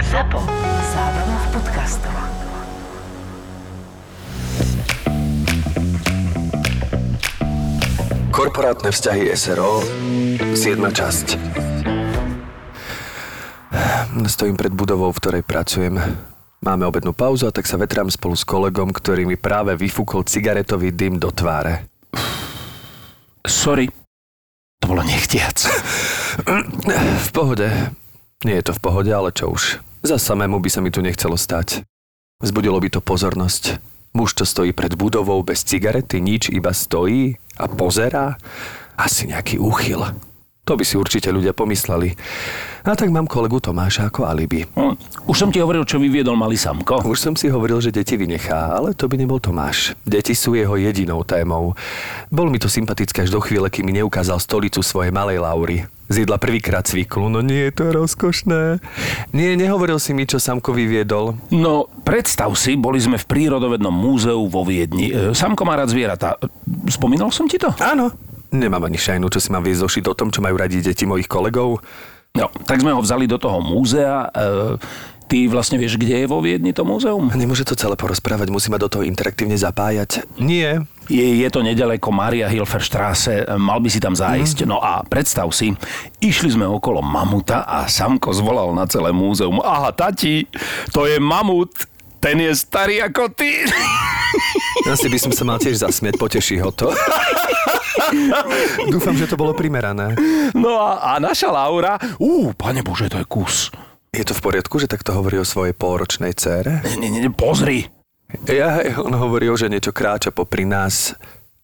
[0.00, 0.40] ZAPO.
[0.96, 2.16] Zábrná v podcastov.
[8.32, 9.84] Korporátne vzťahy SRO
[10.56, 10.80] 7.
[10.88, 11.36] časť
[14.32, 16.00] Stojím pred budovou, v ktorej pracujem.
[16.64, 20.96] Máme obednú pauzu a tak sa vetrám spolu s kolegom, ktorý mi práve vyfúkol cigaretový
[20.96, 21.84] dym do tváre.
[23.44, 23.92] Sorry,
[24.80, 25.68] to bolo nechtiac.
[26.48, 27.68] V pohode.
[28.42, 29.78] Nie je to v pohode, ale čo už.
[30.02, 31.86] Za samému by sa mi tu nechcelo stať.
[32.42, 33.78] Vzbudilo by to pozornosť.
[34.12, 38.36] Muž, čo stojí pred budovou bez cigarety, nič, iba stojí a pozerá.
[38.98, 40.02] Asi nejaký úchyl.
[40.62, 42.14] To by si určite ľudia pomysleli.
[42.86, 44.62] A tak mám kolegu Tomáša ako alibi.
[44.78, 44.94] Hm,
[45.26, 47.02] Už som ti hovoril, čo vyviedol malý Samko.
[47.02, 49.98] Už som si hovoril, že deti vynechá, ale to by nebol Tomáš.
[50.06, 51.74] Deti sú jeho jedinou témou.
[52.30, 55.82] Bol mi to sympatické až do chvíle, kým mi neukázal stolicu svojej malej Laury.
[56.06, 58.78] Zjedla prvýkrát cviklu, no nie je to rozkošné.
[59.34, 61.42] Nie, nehovoril si mi, čo Samko vyviedol.
[61.50, 65.10] No, predstav si, boli sme v prírodovednom múzeu vo Viedni.
[65.10, 66.38] E, Samko má rád zvieratá.
[66.86, 67.74] Spomínal som ti to?
[67.82, 68.14] Áno.
[68.52, 71.24] Nemám ani šajnu, čo si mám viesť zošiť o tom, čo majú radi deti mojich
[71.24, 71.80] kolegov.
[72.36, 74.28] No, tak sme ho vzali do toho múzea.
[74.28, 74.76] E,
[75.28, 77.32] ty vlastne vieš, kde je vo Viedni to múzeum?
[77.32, 80.24] Nemôže to celé porozprávať, musí ma do toho interaktívne zapájať.
[80.36, 80.84] Nie.
[81.08, 84.68] Je, je to nedaleko Maria Hilfer Straße, e, mal by si tam zájsť.
[84.68, 85.72] No a predstav si,
[86.20, 89.60] išli sme okolo mamuta a Samko zvolal na celé múzeum.
[89.64, 90.44] Aha, tati,
[90.92, 91.72] to je mamut,
[92.20, 93.64] ten je starý ako ty.
[94.88, 96.92] Asi by som sa mal tiež zasmiať, poteší ho to.
[98.94, 100.14] Dúfam, že to bolo primerané.
[100.52, 103.72] No a, a naša Laura, ú, pane Bože, to je kus.
[104.12, 106.84] Je to v poriadku, že takto hovorí o svojej polročnej cére?
[107.00, 107.88] Nie, nie, nie, pozri.
[108.44, 111.16] Ja, on hovorí, že niečo kráča popri nás.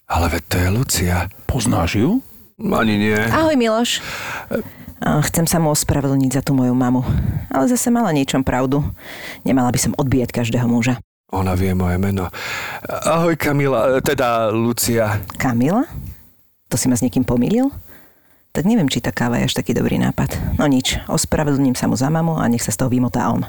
[0.09, 1.17] Ale veď to je Lucia.
[1.45, 2.25] Poznáš ju?
[2.59, 3.21] Ani nie.
[3.21, 4.01] Ahoj Miloš.
[4.99, 7.05] Chcem sa mu ospravedlniť za tú moju mamu.
[7.53, 8.81] Ale zase mala niečom pravdu.
[9.45, 10.99] Nemala by som odbíjať každého muža.
[11.29, 12.33] Ona vie moje meno.
[12.89, 15.21] Ahoj Kamila, e, teda Lucia.
[15.37, 15.85] Kamila?
[16.69, 17.73] To si ma s niekým pomýlil?
[18.49, 20.57] Tak neviem, či tá káva je až taký dobrý nápad.
[20.57, 23.45] No nič, ospravedlním sa mu za mamu a nech sa z toho vymotá on.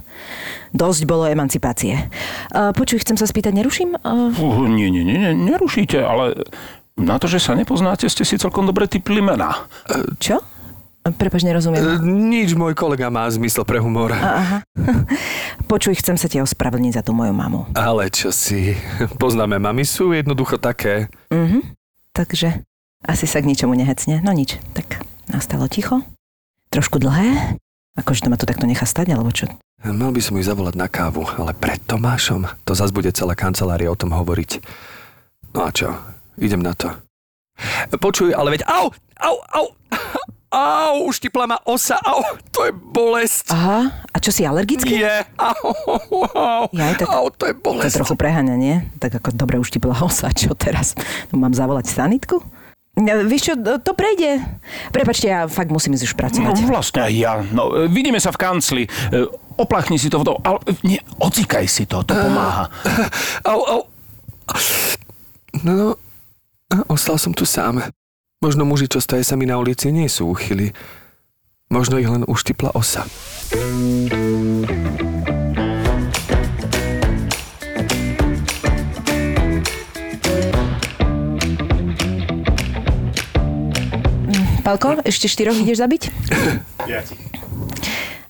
[0.72, 2.12] Dosť bolo emancipácie.
[2.52, 3.96] Uh, počuj, chcem sa spýtať, neruším?
[3.98, 6.44] Uh, Uh, nie, nie, nie, nerušíte, ale
[6.94, 9.66] na to, že sa nepoznáte, ste si celkom dobre typli mená.
[10.20, 10.44] čo?
[11.00, 12.04] Prepač, E, nerozumiem.
[12.30, 14.12] nič, môj kolega má zmysel pre humor.
[14.12, 14.62] Aha.
[15.72, 17.72] Počuj, chcem sa ti ospravedlniť za tú moju mamu.
[17.74, 18.76] Ale čo si,
[19.16, 21.08] poznáme, mami sú jednoducho také.
[21.32, 21.72] Mhm.
[22.12, 22.68] Takže
[23.04, 24.20] asi sa k ničomu nehecne.
[24.20, 26.04] No nič, tak nastalo ticho.
[26.70, 27.58] Trošku dlhé.
[27.96, 29.50] Akože to ma tu takto nechá stať, alebo čo?
[29.80, 33.88] Mal by som ju zavolať na kávu, ale pred Tomášom to zas bude celá kancelária
[33.88, 34.60] o tom hovoriť.
[35.52, 35.96] No a čo?
[36.36, 36.92] Idem na to.
[37.92, 38.64] Počuj, ale veď...
[38.68, 38.92] Au!
[39.20, 39.36] Au!
[39.50, 39.66] Au!
[40.50, 40.96] Au!
[41.06, 42.00] Uštipla ma osa!
[42.00, 42.24] Au!
[42.52, 43.52] To je bolesť!
[43.52, 45.00] Aha, a čo si alergický?
[45.00, 45.16] Je!
[45.36, 45.72] Au!
[46.36, 46.64] Au!
[46.72, 47.96] Jaj, tak- Au, to je To je bolesť!
[47.96, 48.84] trochu preháňa, nie?
[49.00, 50.96] Tak ako dobre už ti bola osa, čo teraz?
[51.32, 52.40] Mám zavolať sanitku?
[53.00, 54.44] Ja, Vieš čo, to prejde.
[54.92, 56.56] Prepačte, ja fakt musím ísť už No pracovať.
[56.68, 57.34] vlastne aj ja.
[57.50, 58.84] No, vidíme sa v kancli.
[58.86, 59.24] E,
[59.56, 60.40] Oplachni si to vodou.
[60.40, 62.68] Ale e, nie, ocikaj si to, to pomáha.
[63.44, 63.82] Au, au!
[65.64, 65.88] No, no,
[66.88, 67.80] ostal som tu sám.
[68.40, 70.72] Možno muži, čo stojí sami na ulici, nie sú uchyli.
[71.70, 73.04] Možno ich len uštipla osa.
[84.70, 86.14] Palko, ešte štyroch ideš zabiť?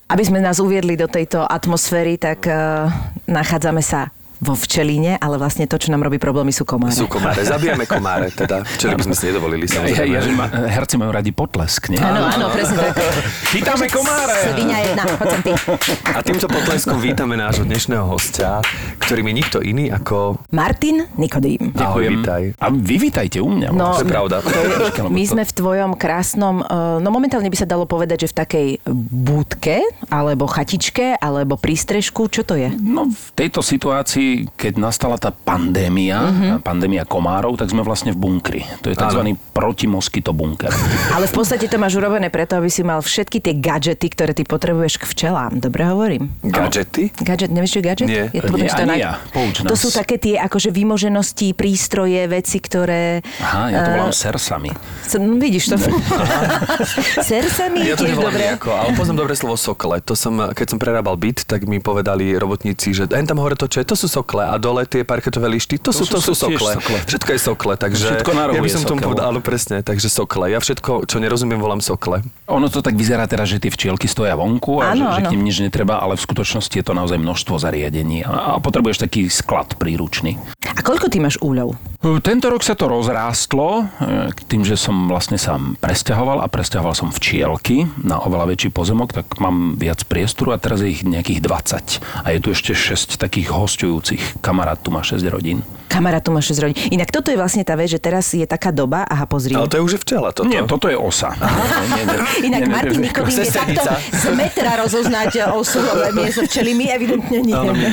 [0.08, 2.88] Aby sme nás uviedli do tejto atmosféry, tak uh,
[3.28, 4.08] nachádzame sa
[4.40, 6.96] vo včelíne, ale vlastne to, čo nám robí problémy, sú komáre.
[6.96, 8.64] Sú komáre, zabijame komáre, teda.
[8.64, 10.16] Včera by sme si nedovolili, Ja, samozrejme.
[10.16, 12.00] ja, že ma, herci majú radi potlesk, nie?
[12.00, 13.04] Áno, áno, presne tak.
[13.52, 14.56] Chytáme komáre!
[14.56, 15.52] Svinia jedna, poď ty.
[16.16, 18.64] A týmto potleskom vítame nášho dnešného hostia,
[19.04, 20.39] ktorým je nikto iný ako...
[20.50, 21.70] Martin Nikodým.
[21.72, 22.12] Ahoj, Ďakujem.
[22.16, 22.42] vítaj.
[22.58, 23.70] A vy vítajte u mňa.
[23.70, 24.42] No, To je pravda.
[25.06, 26.68] My sme v tvojom krásnom, eh,
[26.98, 28.68] no momentálne by sa dalo povedať, že v takej
[29.14, 29.78] búdke,
[30.08, 32.74] alebo chatičke, alebo prístrežku, čo to je?
[32.74, 36.50] No v tejto situácii, keď nastala tá pandémia, Mhm.
[36.62, 38.62] pandémia komárov, tak sme vlastne v bunkri.
[38.82, 39.22] To je tzv.
[39.54, 40.74] protimoskyto bunker.
[41.14, 44.42] Ale v podstate to máš urobené preto, aby si mal všetky tie gadžety, ktoré ty
[44.42, 45.60] potrebuješ k včelám.
[45.60, 46.32] Dobre hovorím?
[46.42, 47.14] Gadgety?
[47.14, 48.08] Gadget, nevieš, čo je gadget?
[48.08, 48.26] Nie.
[48.32, 49.12] Je to, Nie, to ani naj- ja.
[49.30, 53.20] Pouč To sú také tie akože vymoženosti, prístroje, veci, ktoré...
[53.40, 54.70] Aha, ja to eh, volám sersami.
[55.02, 55.76] s- no, vidíš to.
[57.22, 58.44] Sersami Ja to nevolám dobre.
[58.46, 60.00] nejako, ale poznám dobre slovo sokle.
[60.02, 63.66] To som, keď som prerábal byt, tak mi povedali robotníci, že len tam hore to
[63.66, 66.58] čo je, to sú sokle a dole tie parketové lišty, to, sú, to sú, tiež
[66.58, 66.72] sokle.
[66.78, 66.98] sokle.
[67.06, 70.50] Všetko je sokle, takže Všetko na ja by som tomu povedal, áno presne, takže sokle.
[70.50, 72.22] Ja všetko, čo nerozumiem, volám sokle.
[72.46, 75.34] Ono to tak vyzerá teraz, že tie včielky stoja vonku a Áno, že, že k
[75.34, 79.26] nim nič netreba, ale v skutočnosti je to naozaj množstvo zariadení a, a potrebuješ taký
[79.28, 80.29] sklad príručný.
[80.76, 81.78] A koľko ty máš úľov?
[82.24, 83.92] Tento rok sa to rozrástlo
[84.32, 89.12] k tým, že som vlastne sa presťahoval a presťahoval som včielky na oveľa väčší pozemok,
[89.12, 92.24] tak mám viac priestoru a teraz je ich nejakých 20.
[92.24, 94.40] A je tu ešte 6 takých hostujúcich.
[94.40, 95.64] Kamarát tu má 6 rodín.
[95.90, 96.78] Kamarát tu má 6 rodín.
[96.94, 99.58] Inak toto je vlastne tá vec, že teraz je taká doba, aha, pozri.
[99.58, 100.46] Ale to je už včela toto.
[100.46, 101.34] Nie, toto je osa.
[101.34, 102.18] Nie, nie,
[102.54, 105.82] Inak nie, nie, Martin Nikodým je takto z metra rozoznať osu
[106.14, 106.78] miesto včely.
[106.78, 107.58] My evidentne nie.
[107.58, 107.90] Áno, nie.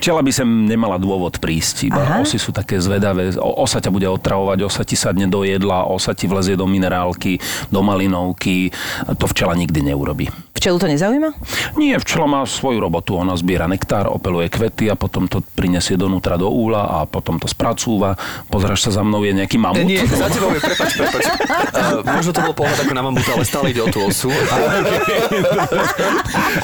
[0.00, 2.24] Včela by sem nemala dôvod prísť, iba Aha.
[2.24, 3.36] osy sú také zvedavé.
[3.36, 7.36] Osa ťa bude otravovať, osa ti sadne do jedla, osa ti vlezie do minerálky,
[7.68, 8.72] do malinovky.
[9.20, 10.32] To včela nikdy neurobí.
[10.66, 11.30] Včelu to nezaujíma?
[11.78, 13.14] Nie, včela má svoju robotu.
[13.14, 17.46] Ona zbiera nektár, opeluje kvety a potom to prinesie donútra do úla a potom to
[17.46, 18.18] spracúva.
[18.50, 19.78] Pozráš sa za mnou, je nejaký mamut?
[19.78, 21.22] E, Nie, za tebou je, prepač, prepač.
[21.70, 24.26] Uh, možno to bol pohľad ako na mamuta, ale stále ide o tú osu.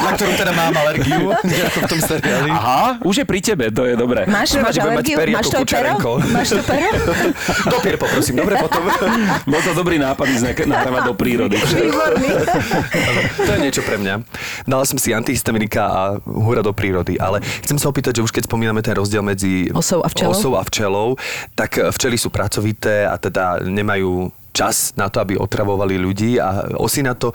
[0.03, 2.51] na ktorú teda mám alergiu, v tom seriáli.
[2.51, 4.27] Aha, už je pri tebe, to je dobré.
[4.27, 5.15] Máš, máš alergiu?
[5.31, 5.95] Máš to pero?
[6.27, 6.99] Máš to pero?
[7.79, 8.83] Dopier poprosím, dobre potom.
[9.47, 11.55] Bol to dobrý nápad ísť na- nahrávať do prírody.
[11.55, 12.29] Výborný.
[13.39, 14.15] to je niečo pre mňa.
[14.69, 18.47] Dala som si antihistaminika a hura do prírody, ale chcem sa opýtať, že už keď
[18.47, 20.33] spomíname ten rozdiel medzi Osou a včelou?
[20.33, 21.09] osou a včelou,
[21.57, 27.01] tak včely sú pracovité a teda nemajú čas na to, aby otravovali ľudí a osy
[27.01, 27.33] na to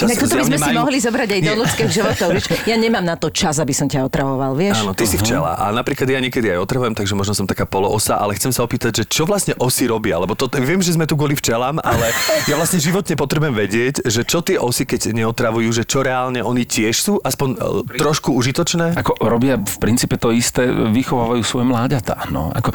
[0.00, 0.80] čas Inak toto by sme zjavne si majú.
[0.80, 1.60] mohli zobrať aj do Nie.
[1.60, 2.28] ľudských životov.
[2.32, 2.44] Vieš?
[2.64, 4.80] Ja nemám na to čas, aby som ťa otravoval, vieš?
[4.80, 5.60] Áno, ty si včela.
[5.60, 9.02] A napríklad ja niekedy aj otrhujem, takže možno som taká poloosa, ale chcem sa opýtať,
[9.02, 10.16] že čo vlastne osy robia?
[10.16, 12.14] Lebo to, viem, že sme tu kvôli včelám, ale
[12.48, 16.64] ja vlastne životne potrebujem vedieť, že čo tie osy, keď neotravujú, že čo reálne oni
[16.64, 18.96] tiež sú, aspoň e, trošku užitočné?
[18.96, 22.32] Ako robia v princípe to isté, vychovávajú svoje mláďatá.
[22.32, 22.48] No.
[22.54, 22.72] Ako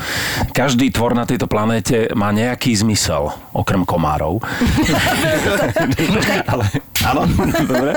[0.54, 4.38] každý tvor na tejto planéte má nejaký zmysel, okrem komárov.
[6.52, 6.66] ale,
[7.24, 7.92] áno, dobre.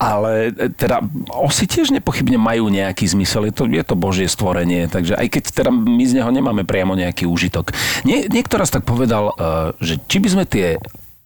[0.00, 3.46] Ale e, teda osy tiež nepochybne majú nejaký zmysel.
[3.50, 6.98] Je to, je to božie stvorenie, takže aj keď teda my z neho nemáme priamo
[6.98, 7.70] nejaký úžitok.
[8.02, 10.76] Nie, niekto raz tak povedal, eh, že či by sme tie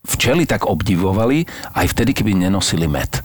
[0.05, 1.45] včely tak obdivovali
[1.77, 3.21] aj vtedy, keby nenosili med.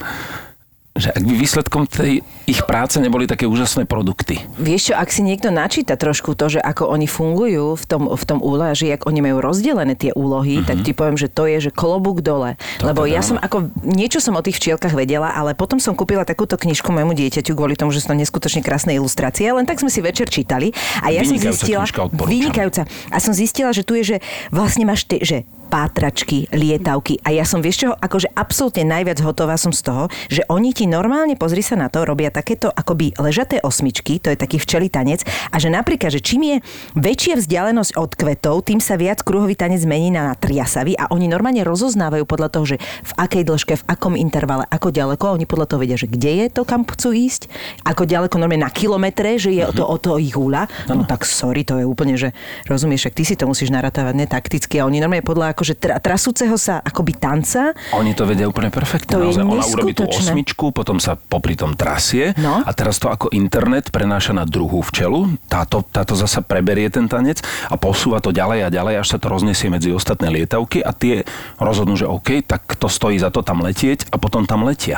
[0.95, 4.42] Že ak by výsledkom tej ich práce neboli také úžasné produkty.
[4.62, 8.24] Vieš čo, ak si niekto načíta trošku to, že ako oni fungujú v tom, v
[8.24, 10.69] tom úle, a že jak oni majú rozdelené tie úlohy, mm-hmm.
[10.69, 12.57] tak ti poviem, že to je, že klobúk dole.
[12.81, 15.97] To Lebo teda ja som ako, niečo som o tých včielkach vedela, ale potom som
[15.97, 19.81] kúpila takúto knižku môjmu dieťaťu kvôli tomu, že sú to neskutočne krásne ilustrácie, len tak
[19.81, 20.69] sme si večer čítali.
[21.01, 21.83] A ja som zistila,
[22.13, 22.86] vynikajúca.
[23.09, 24.18] A som zistila, že tu je, že
[24.53, 27.19] vlastne máš ty, že pátračky, lietavky.
[27.25, 30.86] A ja som, vieš čo, akože absolútne najviac hotová som z toho, že oni ti
[30.86, 35.23] normálne, pozri sa na to, robia takéto akoby ležaté osmičky, to je taký včelý tanec,
[35.23, 36.57] a že napríklad, že čím je
[36.99, 41.63] väčšia vzdialenosť od kvetov, tým sa viac kruhový tanec mení na triasavý a oni normálne
[41.63, 45.79] rozoznávajú podľa toho, že v akej dĺžke, v akom intervale, ako ďaleko, oni podľa toho
[45.79, 47.47] vedia, že kde je to, kam chcú ísť,
[47.87, 50.67] ako ďaleko normálne na kilometre, že je to o to ich húla.
[50.89, 52.35] No tak sorry, to je úplne, že
[52.67, 55.95] rozumieš, však ty si to musíš naratávať ne takticky a oni normálne podľa akože tra,
[56.01, 59.13] trasúceho sa akoby tanca Oni to vedia úplne perfektne.
[59.15, 62.66] To je ona urobí tú osmičku, potom sa popri tom trasie No.
[62.66, 65.38] a teraz to ako internet prenáša na druhú včelu.
[65.45, 69.30] Táto, táto zasa preberie ten tanec a posúva to ďalej a ďalej, až sa to
[69.30, 71.22] roznesie medzi ostatné lietavky a tie
[71.62, 74.98] rozhodnú, že OK, tak to stojí za to tam letieť a potom tam letia.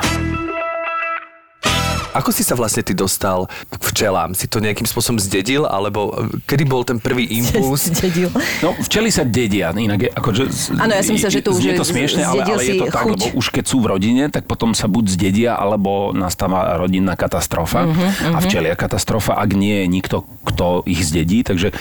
[2.17, 4.33] Ako si sa vlastne ty dostal k včelám?
[4.33, 7.87] Si to nejakým spôsobom zdedil, alebo e, kedy bol ten prvý impuls?
[7.87, 8.33] Zdedil.
[8.59, 10.43] No, včely sa dedia, inak je, akože...
[10.75, 12.97] Áno, ja som myslela, že to už je- to smiešne, ale, ale je to tak,
[12.99, 13.11] chuť.
[13.13, 17.85] lebo už keď sú v rodine, tak potom sa buď zdedia, alebo nastáva rodinná katastrofa
[17.85, 21.43] Mhm, a včelia katastrofa, ak nie je nikto, kto ich zdedí.
[21.43, 21.75] Takže e,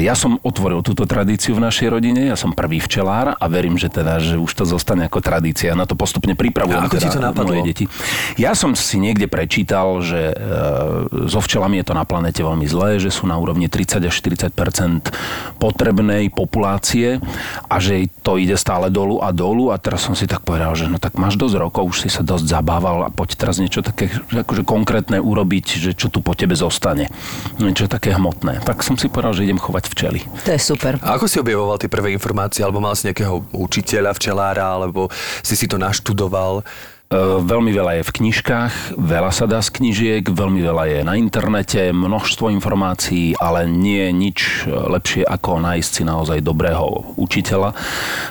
[0.00, 3.88] ja som otvoril túto tradíciu v našej rodine, ja som prvý včelár a verím, že
[3.88, 5.74] teda, že už to zostane ako tradícia.
[5.74, 7.50] Na to postupne pripravujem A ako ti teda to napadlo?
[7.52, 7.84] moje deti.
[8.36, 10.34] Ja som si niekde prečítal, že e,
[11.26, 15.10] so včelami je to na planete veľmi zlé, že sú na úrovni 30 až 40%
[15.58, 17.18] potrebnej populácie
[17.68, 20.86] a že to ide stále dolu a dolu a teraz som si tak povedal, že
[20.88, 24.10] no tak máš dosť rokov, už si sa dosť zabával a poď teraz niečo také
[24.10, 27.10] že akože konkrétne urobiť, že čo tu po tebe zostane.
[27.58, 28.62] Niečo také hmotné.
[28.62, 30.20] Tak som si povedal, že idem chovať včely.
[30.46, 30.98] To je super.
[31.02, 35.10] A ako si objavoval tie prvé informácie, alebo mal si nejakého učiteľa, včelára, alebo
[35.42, 36.66] si si to naštudoval?
[37.44, 41.92] Veľmi veľa je v knižkách, veľa sa dá z knižiek, veľmi veľa je na internete,
[41.92, 47.76] množstvo informácií, ale nie je nič lepšie ako nájsť si naozaj dobrého učiteľa,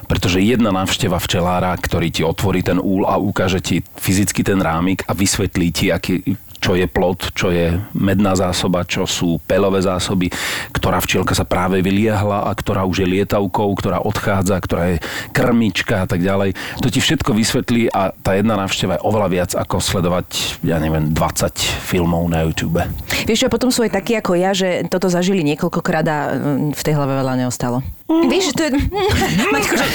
[0.10, 5.06] pretože jedna návšteva včelára, ktorý ti otvorí ten úl a ukáže ti fyzicky ten rámik
[5.08, 10.32] a vysvetlí ti, aký, čo je plod, čo je medná zásoba, čo sú pelové zásoby,
[10.72, 14.98] ktorá včielka sa práve vyliehla a ktorá už je lietavkou, ktorá odchádza, ktorá je
[15.36, 16.56] krmička a tak ďalej.
[16.80, 21.12] To ti všetko vysvetlí a tá jedna návšteva je oveľa viac ako sledovať, ja neviem,
[21.12, 22.80] 20 filmov na YouTube.
[23.28, 26.82] Vieš čo, potom sú aj takí ako ja, že toto zažili niekoľkokrát a mm, v
[26.82, 27.84] tej hlave veľa neostalo.
[28.04, 28.72] Vieš, to je...
[29.54, 29.86] Maťko, že...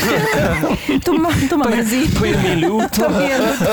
[1.06, 2.08] to ma, to ma mrzí.
[2.16, 3.04] To je mi ľúto.
[3.04, 3.72] To mi je ľúto.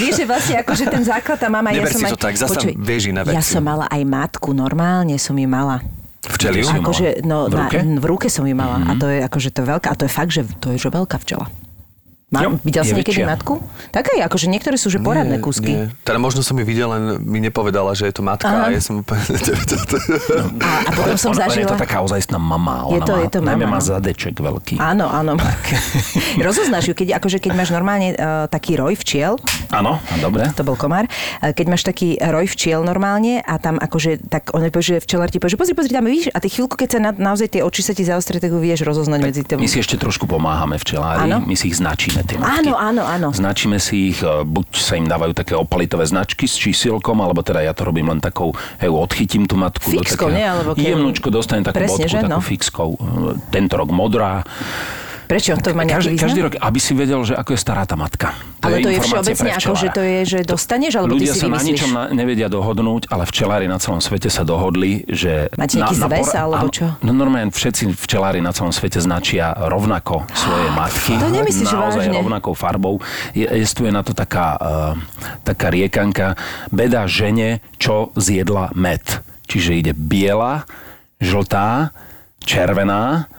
[0.00, 1.74] Vieš, že vlastne akože ten základ tam mám aj...
[1.76, 3.52] Neber ja som si aj, to tak, vieš iné Ja veci.
[3.52, 5.84] som mala aj matku, normálne som ju mala.
[6.24, 6.64] Včeliu?
[6.64, 6.88] Si ju mala?
[6.88, 7.78] Akože, no, V ruke?
[7.84, 8.80] Na, v ruke som ju mala.
[8.88, 11.20] A to je akože to veľká, a to je fakt, že to je že veľká
[11.20, 11.46] včela.
[12.30, 13.26] Má, Jo, videl si je niekedy väčšia.
[13.26, 13.58] matku?
[13.90, 15.72] Tak aj, akože niektoré sú že poradné Nie, kúsky.
[15.74, 15.90] Nie.
[16.06, 18.70] Teda možno som ju videl, len mi nepovedala, že je to matka Aha.
[18.70, 19.18] a ja som úplne...
[20.60, 21.70] A, a potom som ona, ona je zažila...
[21.74, 22.86] to taká ozajstná mama.
[22.86, 23.88] Ona Je to- má, je to najmä mama, má no.
[23.90, 24.78] zadeček veľký.
[24.78, 25.34] Áno, áno.
[26.46, 29.34] Rozoznáš ju, keď, akože keď máš normálne uh, taký roj včiel,
[29.74, 30.46] Áno, dobre.
[30.54, 34.62] to bol komár, uh, keď máš taký roj včiel normálne a tam akože, tak on
[34.70, 36.98] povie, že včelár ti povie, že pozri, pozri, tam vidíš, a ty chvíľku, keď sa
[37.00, 39.58] na, naozaj tie oči sa ti zaostrie, tak ju vieš rozoznať medzi tým.
[39.58, 42.66] My si ešte trošku pomáhame včelári, my si ich značíme tie matky.
[42.66, 43.28] Áno, áno, áno.
[43.30, 47.60] Značíme si ich, e, buď sa im dávajú také opalitové značky s čísielkom, alebo teda
[47.60, 49.90] ja to robím len takou, hej, odchytím tú matku.
[49.90, 50.46] Fixkou, do takého, nie?
[50.46, 52.18] Alebo keď- Jemnúčko dostane takú Presne, bodku, že?
[52.20, 52.40] takú No.
[52.42, 52.90] fixkou.
[52.92, 53.02] E,
[53.50, 54.44] Tento rok modrá.
[55.30, 55.54] Prečo?
[55.62, 56.26] To má nejaký Každý, význam?
[56.26, 58.34] každý rok, aby si vedel, že ako je stará tá matka.
[58.58, 61.46] Ale to je všeobecne ako, že to je, že dostaneš, alebo ty Ľudia si sa
[61.46, 61.70] na vymyslíš?
[61.70, 65.46] ničom na, nevedia dohodnúť, ale včelári na celom svete sa dohodli, že...
[65.54, 66.86] Máte nejaký zväz, alebo áno, čo?
[67.06, 71.14] No normálne všetci včelári na celom svete značia rovnako svoje matky.
[71.22, 72.18] To nemyslíš Naozaj vážne?
[72.18, 72.98] rovnakou farbou.
[73.30, 74.92] Je, jestuje na to taká, uh,
[75.46, 76.34] taká riekanka.
[76.74, 79.06] Beda žene, čo zjedla med.
[79.46, 80.66] Čiže ide biela,
[81.22, 81.94] žltá,
[82.42, 83.30] červená,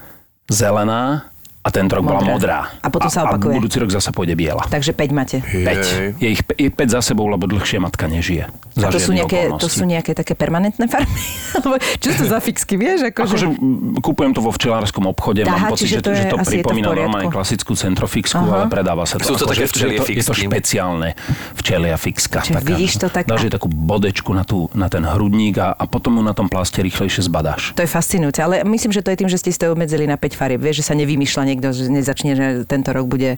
[0.48, 1.31] zelená
[1.62, 2.34] a tento rok bola Modrá.
[2.34, 2.60] modrá.
[2.82, 3.53] A potom sa A opakuje.
[3.53, 4.65] budúci rok zase pôjde biela.
[4.65, 5.46] Takže 5 máte.
[5.46, 6.18] 5.
[6.18, 8.50] Je ich 5 za sebou, lebo dlhšie matka nežije.
[8.50, 11.13] A Za to sú, nejaké, to sú nejaké také permanentné farmy?
[12.01, 13.06] Čo to za fixky, vieš?
[13.06, 13.36] Akože...
[13.36, 16.32] Akože m, kúpujem to vo včelárskom obchode, Aha, mám pocit, že to to, že je-
[16.32, 16.98] to je to pripomína poriadku.
[17.06, 18.56] normálne klasickú centrofixku, Aha.
[18.58, 19.24] ale predáva sa to.
[19.24, 20.46] Sú to ako, také že- že včelie to, je to fixky.
[20.48, 21.10] špeciálne
[21.53, 22.39] včelia fixka.
[22.41, 26.18] Čiže vidíš to tak- Dáš takú bodečku na, tú, na ten hrudník a, a potom
[26.18, 27.75] ju na tom plaste rýchlejšie zbadáš.
[27.75, 30.15] To je fascinujúce, ale myslím, že to je tým, že ste si to obmedzili na
[30.15, 30.58] 5 farieb.
[30.60, 33.36] Vieš, že sa nevymýšľa niekto, že nezačne, že tento rok bude,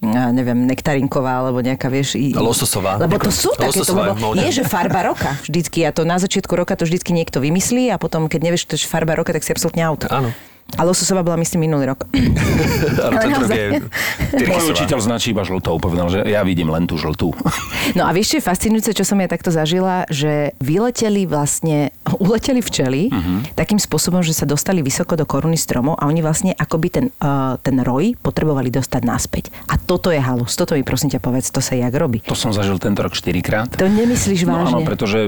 [0.00, 2.16] neviem, nektarinková, alebo nejaká, vieš...
[2.16, 2.96] I, Lososová.
[2.96, 5.84] Lebo to sú takéto, lebo nie, že farba roka vždycky.
[5.84, 8.88] A to na začiatku roka to vždycky niekto vymyslí a potom, keď nevieš, čo je
[8.88, 10.08] farba roka, tak si absolútne auto.
[10.08, 10.32] Áno.
[10.78, 12.06] A lososová bola, myslím, minulý rok.
[13.04, 13.56] Ale naozaj.
[13.56, 17.32] je Môj učiteľ značí iba žltou, povedal, že ja vidím len tú žltú.
[17.90, 21.90] No a vieš, čo je fascinujúce, čo som ja takto zažila, že vyleteli vlastne,
[22.22, 23.50] uleteli včely uh-huh.
[23.58, 27.58] takým spôsobom, že sa dostali vysoko do koruny stromov a oni vlastne akoby ten, uh,
[27.58, 29.44] ten roj potrebovali dostať naspäť.
[29.66, 30.54] A toto je halus.
[30.54, 32.22] Toto mi prosím ťa povedz, to sa jak robí.
[32.30, 33.68] To som zažil tento rok 4 krát.
[33.74, 34.70] To nemyslíš No vážne?
[34.70, 35.18] áno, pretože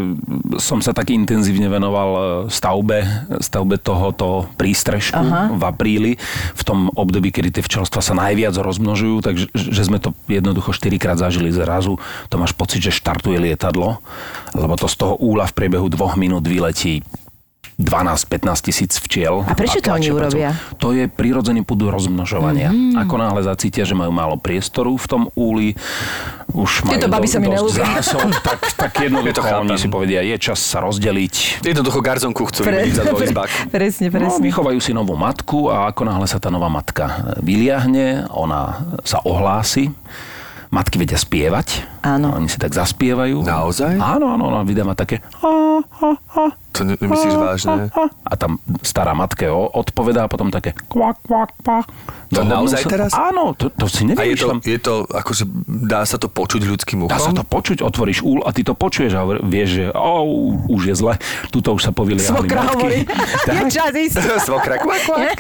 [0.63, 3.03] som sa tak intenzívne venoval e, stavbe,
[3.43, 5.49] stavbe tohoto prístrežku Aha.
[5.57, 6.13] v apríli,
[6.53, 11.01] v tom období, kedy tie včelstva sa najviac rozmnožujú, takže že sme to jednoducho 4
[11.01, 11.97] krát zažili zrazu.
[12.29, 14.05] To máš pocit, že štartuje lietadlo,
[14.53, 17.01] lebo to z toho úla v priebehu dvoch minút vyletí
[17.81, 18.29] 12-15
[18.63, 19.43] tisíc včiel.
[19.49, 20.51] A prečo to tlačia oni urobia?
[20.77, 22.69] To je prírodzený púd rozmnožovania.
[22.69, 22.81] Mhm.
[22.93, 23.01] Mm.
[23.01, 25.73] Ako náhle zacítia, že majú málo priestoru v tom úli,
[26.53, 29.73] už majú Tieto baby sa mi zásob, tak, tak to jednoducho chápem.
[29.73, 31.65] oni si povedia, je čas sa rozdeliť.
[31.65, 33.51] Jednoducho garzonku chcú vymeniť za dvojizbák.
[33.73, 34.43] presne, No, presne.
[34.45, 39.89] vychovajú si novú matku a ako náhle sa tá nová matka vyliahne, ona sa ohlási.
[40.73, 41.85] Matky vedia spievať.
[42.01, 42.33] Áno.
[42.33, 43.45] Oni si tak zaspievajú.
[43.45, 43.93] Naozaj?
[44.01, 45.21] Áno, áno, ona vydáva také...
[46.73, 47.93] To ne- nemyslíš vážne?
[48.25, 50.73] A tam stará matka odpovedá a potom také...
[50.89, 51.87] Kvak, kvak, kvak.
[52.33, 53.13] To Dohodnú naozaj teraz?
[53.13, 54.59] Áno, to, to si A je to, nevymýšľam.
[54.65, 57.13] je to, akože dá sa to počuť ľudským uchom?
[57.13, 60.83] Dá sa to počuť, otvoríš úl a ty to počuješ a vieš, že oh, už
[60.89, 61.15] je zle,
[61.53, 63.53] tuto už sa poviliahli Svokra hovorí, matky.
[63.61, 64.17] je čas ísť.
[64.49, 65.39] Svokra, kvak, kvak.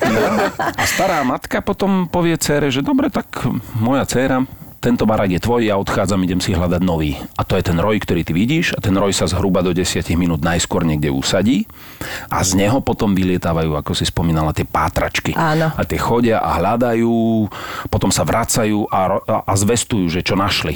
[0.60, 3.48] A stará matka potom povie cére, že dobre, tak
[3.80, 4.44] moja dcéra,
[4.82, 7.14] tento barák je tvoj, ja odchádzam, idem si hľadať nový.
[7.38, 10.02] A to je ten roj, ktorý ty vidíš a ten roj sa zhruba do 10
[10.18, 11.70] minút najskôr niekde usadí
[12.26, 15.38] a z neho potom vylietávajú, ako si spomínala, tie pátračky.
[15.38, 15.70] Áno.
[15.70, 17.46] A tie chodia a hľadajú,
[17.86, 20.74] potom sa vracajú a, a, a zvestujú, že čo našli.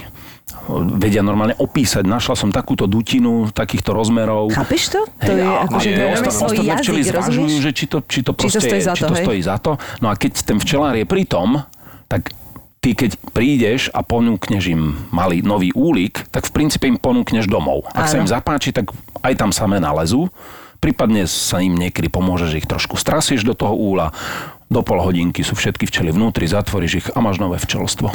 [1.02, 4.54] Vedia normálne opísať, našla som takúto dutinu takýchto rozmerov.
[4.54, 5.00] Chápeš to?
[5.26, 5.98] To je a- ako, že je,
[6.62, 9.24] jazyk, zvažujú, že či to, či to, Či to stojí za či to, to hej?
[9.26, 9.72] stojí za to.
[9.98, 11.66] No a keď ten včelár je pri tom,
[12.06, 12.30] tak
[12.86, 17.82] ty keď prídeš a ponúkneš im malý nový úlik, tak v princípe im ponúkneš domov.
[17.90, 18.22] Ak sa Áno.
[18.22, 18.94] im zapáči, tak
[19.26, 20.30] aj tam samé nalezú.
[20.78, 24.14] Prípadne sa im niekedy pomôže, že ich trošku strasieš do toho úla.
[24.70, 28.14] Do pol hodinky sú všetky včely vnútri, zatvoríš ich a máš nové včelstvo.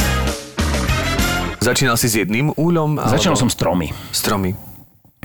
[1.60, 2.96] Začínal si s jedným úľom?
[2.96, 3.92] Začal alebo som s tromi.
[4.16, 4.71] S tromi.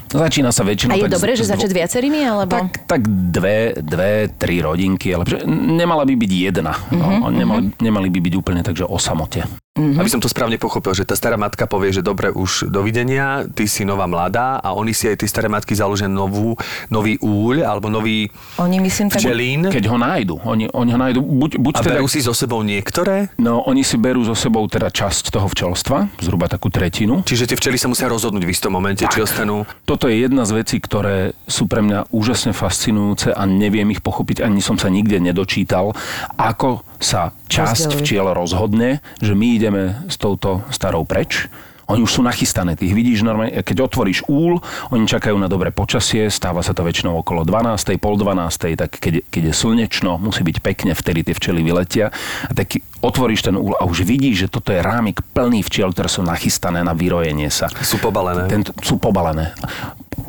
[0.07, 0.95] Začína sa väčšinou...
[0.95, 2.53] A je dobré, že dvo- začať viacerými, alebo?
[2.53, 6.73] Tak, tak dve, dve, tri rodinky, ale nemala by byť jedna.
[6.95, 9.45] No, nemali, nemali by byť úplne takže o samote.
[9.77, 13.69] Aby som to správne pochopil, že tá stará matka povie, že dobre, už dovidenia, ty
[13.69, 16.57] si nová mladá a oni si aj tí staré matky založia novú,
[16.89, 19.21] nový úľ alebo nový Oni myslím tak...
[19.21, 19.69] včelín.
[19.69, 21.95] Keď ho nájdu, oni, oni ho nájdu, buď, buď a teda...
[22.01, 26.09] berú si so sebou niektoré, No, oni si berú so sebou teda časť toho včelstva,
[26.25, 27.21] zhruba takú tretinu.
[27.21, 29.69] čiže tie včely sa musia rozhodnúť v istom momente, či ostanú...
[29.85, 34.41] Toto je jedna z vecí, ktoré sú pre mňa úžasne fascinujúce a neviem ich pochopiť,
[34.41, 35.93] ani som sa nikde nedočítal,
[36.41, 38.01] ako sa časť Rozdeľujú.
[38.03, 41.49] včiel rozhodne, že my ideme s touto starou preč.
[41.87, 44.59] Oni už sú nachystané, ty ich vidíš normálne, keď otvoríš úl,
[44.91, 47.95] oni čakajú na dobré počasie, stáva sa to väčšinou okolo 12.
[48.03, 48.75] pol 12.
[48.75, 52.11] tak keď, keď je slnečno, musí byť pekne, vtedy tie včely vyletia.
[52.51, 56.11] A tak otvoríš ten úl a už vidíš, že toto je rámik plný včiel, ktoré
[56.11, 57.71] sú nachystané na vyrojenie sa.
[57.79, 58.51] Sú pobalené.
[58.51, 59.55] Tento, sú pobalené.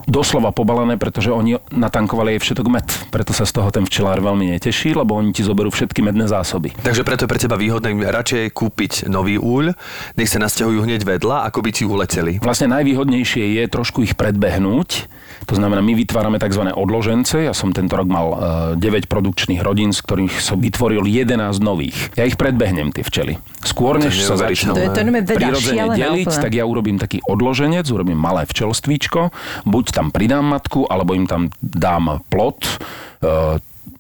[0.08, 2.88] Doslova pobalené, pretože oni natankovali aj všetok med.
[3.12, 6.72] Preto sa z toho ten včelár veľmi neteší, lebo oni ti zoberú všetky medné zásoby.
[6.80, 9.76] Takže preto je pre teba výhodné radšej kúpiť nový úľ,
[10.16, 12.40] nech sa nasťahujú hneď vedľa, ako by ti uleteli.
[12.40, 15.12] Vlastne najvýhodnejšie je trošku ich predbehnúť.
[15.52, 16.72] To znamená, my vytvárame tzv.
[16.72, 17.44] odložence.
[17.44, 18.28] Ja som tento rok mal
[18.76, 22.16] e, 9 produkčných rodín, z ktorých som vytvoril 11 nových.
[22.16, 23.38] Ja ich predbehnem, tie včely.
[23.60, 24.80] Skôr, To je než sa začnú neuveriteľné.
[24.80, 29.32] To je to je veda prirodzene deliť, tak ja urobím taký odloženec, urobím malé včelstvíčko,
[29.68, 32.70] buď tam pridám matku, alebo im tam dám plot, e,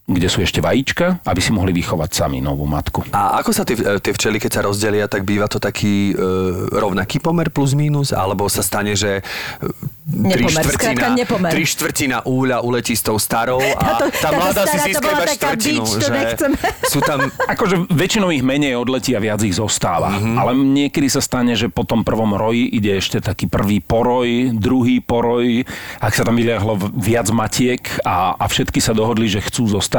[0.07, 3.03] kde sú ešte vajíčka, aby si mohli vychovať sami novú matku.
[3.11, 6.23] A ako sa tie, e, tie včely, keď sa rozdelia, tak býva to taký e,
[6.71, 9.67] rovnaký pomer plus minus, alebo sa stane, že e,
[10.07, 11.51] tri Nepomer, skrátka štvrtina, nepomer.
[11.51, 15.83] tri štvrtina úľa uletí s tou starou a Táto- tá mladá si získa iba štvrtinu.
[15.83, 16.19] bič, že
[16.95, 20.15] sú tam Akože väčšinou ich menej odletí a viac ich zostáva.
[20.15, 20.19] Mhm.
[20.23, 20.35] Mm-hmm.
[20.39, 25.03] Ale niekedy sa stane, že po tom prvom roji ide ešte taký prvý poroj, druhý
[25.03, 25.67] poroj.
[25.99, 29.96] Ak sa tam vyliahlo viac matiek a, a všetky sa dohodli, že chcú zostať,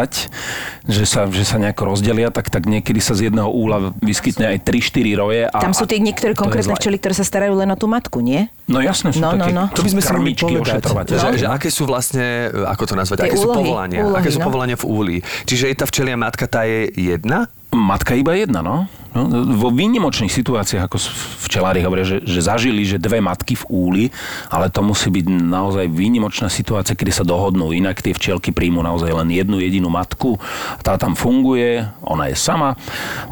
[0.86, 4.58] že sa, že sa nejako rozdelia, tak, tak niekedy sa z jedného úla vyskytne aj
[4.62, 5.40] 3-4 roje.
[5.48, 8.46] A, Tam sú tie niektoré konkrétne včely, ktoré sa starajú len o tú matku, nie?
[8.68, 9.64] No jasné, sú No, no, také no.
[9.72, 10.82] To by sme si mohli krmičky povedať,
[11.16, 14.00] že, že aké sú vlastne, e, ako to nazvať, Tie aké sú úlohy, povolania.
[14.04, 14.46] úlohy, aké sú no.
[14.46, 15.16] povolania v úli.
[15.48, 17.48] Čiže je tá včelia matka, tá je jedna?
[17.72, 18.84] Matka iba jedna, no.
[19.18, 19.26] No
[19.58, 20.96] vo výnimočných situáciách, ako
[21.42, 24.04] včelári hovoria, že, že zažili, že dve matky v úli,
[24.46, 27.74] ale to musí byť naozaj výnimočná situácia, kedy sa dohodnú.
[27.74, 30.38] Inak tie včielky príjmu naozaj len jednu jedinú matku.
[30.86, 32.78] Tá tam funguje, ona je sama.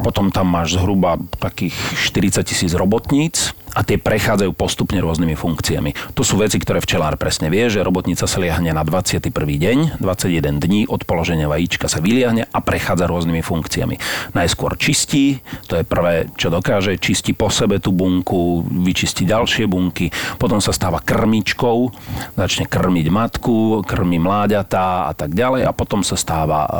[0.02, 6.16] Potom tam máš zhruba takých 40 tisíc robotníc a tie prechádzajú postupne rôznymi funkciami.
[6.16, 9.28] To sú veci, ktoré včelár presne vie, že robotnica sa liahne na 21.
[9.36, 14.00] deň, 21 dní od položenia vajíčka sa vyliahne a prechádza rôznymi funkciami.
[14.32, 20.08] Najskôr čistí, to je prvé, čo dokáže, čistí po sebe tú bunku, vyčistí ďalšie bunky,
[20.40, 21.92] potom sa stáva krmičkou,
[22.32, 26.70] začne krmiť matku, krmi mláďatá a tak ďalej a potom sa stáva e,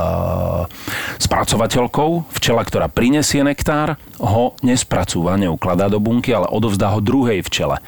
[1.20, 7.78] spracovateľkou, včela, ktorá prinesie nektár, ho nespracúva, neukladá do bunky, ale odovzdá ho druhej včele.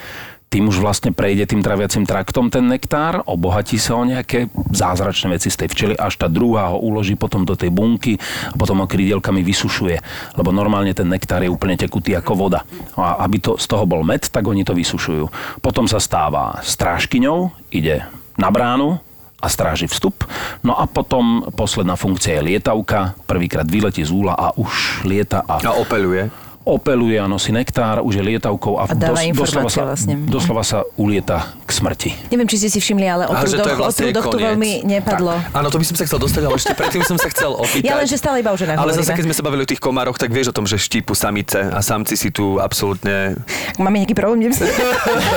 [0.49, 5.53] Tým už vlastne prejde tým traviacim traktom ten nektár, obohatí sa o nejaké zázračné veci
[5.53, 8.17] z tej včely, až tá druhá ho uloží potom do tej bunky
[8.49, 10.01] a potom ho krídelkami vysušuje.
[10.41, 12.65] Lebo normálne ten nektár je úplne tekutý ako voda.
[12.97, 15.29] A aby to, z toho bol med, tak oni to vysušujú.
[15.61, 18.09] Potom sa stáva strážkyňou, ide
[18.41, 19.05] na bránu,
[19.39, 20.27] a stráži vstup.
[20.67, 23.15] No a potom posledná funkcia je lietavka.
[23.23, 26.27] Prvýkrát vyletí z úla a už lieta a A opeluje.
[26.69, 30.15] Opeluje a nosí nektár, už je lietavkou a, A dáva doslova, sa, vlastne.
[30.29, 32.11] doslova sa ulieta k smrti.
[32.29, 35.41] Neviem, či ste si všimli, ale o trudoch, o vlastne trudoch tu veľmi nepadlo.
[35.51, 37.89] Áno, to by som sa chcel dostať, ale ešte predtým som sa chcel opýtať.
[37.89, 39.17] Ja len, že stále iba o ženách Ale zase, hovoríme.
[39.17, 41.81] keď sme sa bavili o tých komároch, tak vieš o tom, že štípu samice a
[41.81, 43.41] samci si tu absolútne...
[43.81, 44.45] Máme nejaký problém?
[44.45, 44.69] idem si-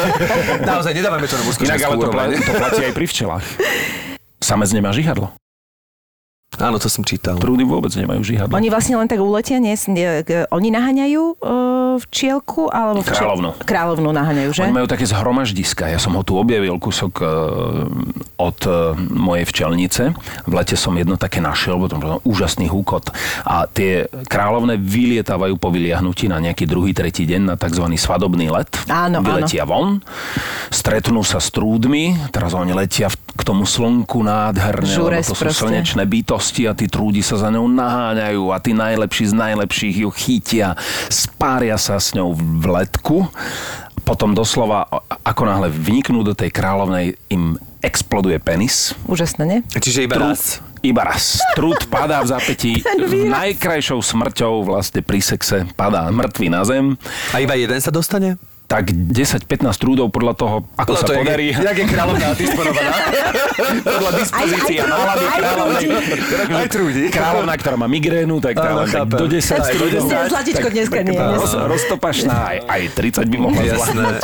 [0.70, 3.46] Naozaj, nedávame to na mužskú Inak ale to, pla- to platí aj pri včelách.
[4.38, 5.32] Samec nemá žihadlo.
[6.60, 7.40] Áno, to som čítal.
[7.40, 8.52] Prúdy vôbec nemajú žihadlo.
[8.52, 10.08] Oni vlastne len tak uletia, nie, nie,
[10.52, 12.68] oni naháňajú uh, včielku?
[12.68, 13.24] Alebo včiel...
[13.24, 13.50] Kráľovnú.
[13.64, 14.62] Kráľovnú naháňajú, že?
[14.68, 15.88] Oni majú také zhromaždiska.
[15.88, 17.26] Ja som ho tu objavil kúsok e,
[18.36, 18.72] od e,
[19.16, 20.04] mojej včelnice.
[20.44, 23.12] V lete som jedno také našiel, bol tam úžasný húkot.
[23.48, 27.86] A tie kráľovné vylietávajú po vyliahnutí na nejaký druhý, tretí deň na tzv.
[27.96, 28.72] svadobný let.
[28.92, 29.28] Áno, áno.
[29.28, 30.04] Vyletia von,
[30.68, 35.34] stretnú sa s trúdmi, teraz oni letia v- k tomu slnku nádherne, Žures lebo to
[35.34, 35.62] sú proste.
[35.65, 40.10] slnečné bytosti a tí trúdi sa za ňou naháňajú a tí najlepší z najlepších ju
[40.10, 40.77] chytia,
[41.10, 43.25] spária sa s ňou v letku.
[44.01, 44.86] Potom doslova,
[45.21, 48.93] ako náhle vniknú do tej kráľovnej, im exploduje penis.
[49.06, 49.60] Úžasné, nie?
[49.71, 50.43] Čiže iba Trúd- raz.
[50.82, 51.38] Iba raz.
[51.54, 52.82] Trúd padá v zapätí.
[53.38, 56.97] Najkrajšou smrťou vlastne pri sexe padá mŕtvý na zem.
[57.30, 58.38] A iba jeden sa dostane?
[58.72, 61.52] Tak 10-15 trúdov podľa toho, ako sa to podarí.
[61.52, 62.92] Jak, jak je kráľovná disponovaná?
[64.00, 65.88] Podľa dispozície a nálady aj kráľovnej.
[66.56, 67.02] Aj trúdi.
[67.12, 70.06] Kráľovná, ktorá má migrénu, tak tá len tak do 10 Aj do trúdov.
[70.08, 70.32] 10.
[70.32, 71.20] Zlatičko dneska nie.
[71.20, 73.76] Roz, roztopašná, aj, aj 30 by mohla Jasné.
[73.76, 74.16] zvládnuť.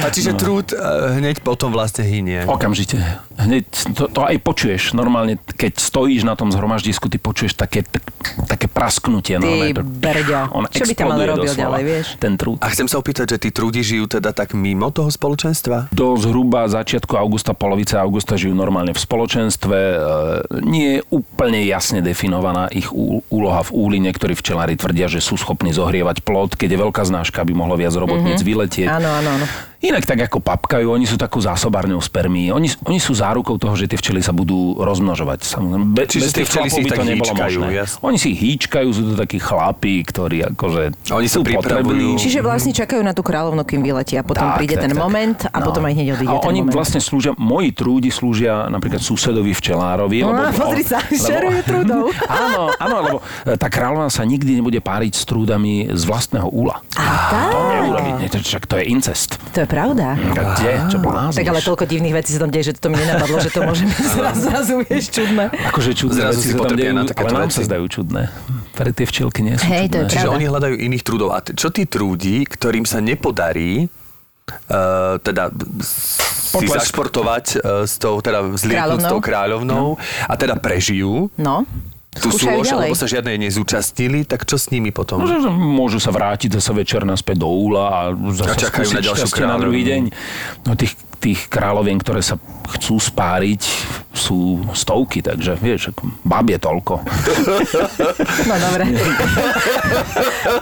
[0.00, 0.78] A čiže trúd eh,
[1.20, 2.48] hneď potom vlastne hynie.
[2.48, 2.96] Okamžite.
[3.34, 4.94] Hneď to, to aj počuješ.
[4.94, 8.04] Normálne, keď stojíš na tom zhromaždisku, ty počuješ také, tak,
[8.46, 9.36] také prasknutie.
[9.36, 10.54] Ty brďo.
[10.70, 12.06] Čo by tam ale robil doslova, ďalej, vieš?
[12.22, 12.53] Ten trúd.
[12.60, 15.90] A chcem sa opýtať, že tí trúdi žijú teda tak mimo toho spoločenstva?
[15.90, 19.78] Do zhruba začiatku augusta, polovice augusta žijú normálne v spoločenstve.
[19.78, 19.96] E,
[20.62, 22.90] Nie je úplne jasne definovaná ich
[23.30, 23.96] úloha v úli.
[24.02, 26.54] Niektorí včelári tvrdia, že sú schopní zohrievať plod.
[26.58, 28.50] Keď je veľká znáška, by mohlo viac robotníc mm-hmm.
[28.50, 28.88] vyletieť.
[28.90, 29.46] Áno, áno, áno.
[29.84, 32.48] Inak tak ako papkajú, oni sú takú zásobárňou spermí.
[32.48, 35.44] Oni, oni sú zárukou toho, že tie včely sa budú rozmnožovať.
[35.44, 37.76] Samozrejme, Be, Čiže bez tých včely si to nebolo hýčkajú, možné.
[37.76, 37.98] jasne.
[38.00, 42.16] Oni si hýčkajú, sú to takí chlapí, ktorí akože A oni sú potrební.
[42.16, 44.24] Čiže vlastne čakajú na tú kráľovnu, kým vyletia.
[44.24, 45.00] Potom Tak, príde tak, ten tak.
[45.04, 45.68] moment a No.
[45.68, 46.72] potom aj hneď odíde A ten oni moment.
[46.72, 50.24] vlastne slúžia, moji trúdi slúžia napríklad susedovi včelárovi.
[50.24, 52.08] No, lebo, pozri sa, šeruje trúdov.
[52.48, 56.80] áno, áno, lebo e, tá kráľovna sa nikdy nebude páriť s trúdami z vlastného úla.
[56.96, 57.04] A.
[57.52, 59.36] To to, však to je incest.
[59.52, 60.14] To je pravda.
[60.14, 60.72] A Kde?
[60.86, 61.38] Čo blázniš?
[61.42, 63.84] Tak ale toľko divných vecí sa tam deje, že to mi nenapadlo, že to môže
[63.90, 65.44] byť zrazu, zrazu vieš, čudné.
[65.74, 68.22] Akože čudné Zrazu veci si sa tam dejú, na ale nám sa zdajú čudné.
[68.78, 70.12] Pre tie včielky nie sú Hej, to je čudné.
[70.14, 70.38] Čiže Pravda.
[70.38, 71.28] oni hľadajú iných trúdov.
[71.34, 73.90] A čo tí trúdi, ktorým sa nepodarí
[74.70, 75.50] uh, teda
[76.54, 79.98] si zašportovať uh, s tou, teda zlietnúť s tou kráľovnou
[80.30, 81.66] a teda prežijú No,
[82.14, 82.86] tú skúšajú súlož, ďalej.
[82.86, 85.22] alebo sa žiadnej nezúčastnili, tak čo s nimi potom?
[85.22, 88.00] No, môžu sa vrátiť zase večer naspäť do úla a
[88.32, 90.02] zase A čakajú na ďalšiu na druhý deň.
[90.64, 92.36] No tých, tých kráľovien, ktoré sa
[92.76, 93.62] chcú spáriť,
[94.12, 96.94] sú stovky, takže vieš, bab je toľko.
[98.44, 98.84] No dobre.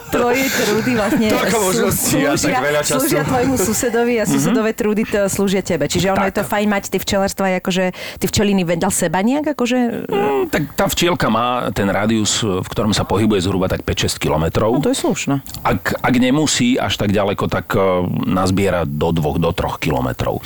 [0.08, 2.94] Tvoje trúdy vlastne Toľko možností a tak veľa času.
[3.02, 5.88] slúžia tvojmu susedovi a susedové trúdy to slúžia tebe.
[5.88, 6.28] Čiže ono Tak.
[6.30, 9.78] je to fajn mať tie včelárstva, akože tie včeliny vedľa seba nejak, akože...
[10.06, 14.78] Mm, tak tá včielka má ten rádius, v ktorom sa pohybuje zhruba tak 5-6 kilometrov.
[14.78, 15.34] No to je slušné.
[15.64, 17.80] Ak, ak nemusí až tak ďaleko, tak e,
[18.28, 20.38] nazbiera do 2 do 3 kilometrov.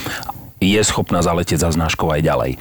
[0.57, 2.53] Je schopná zaletieť za znáškou aj ďalej.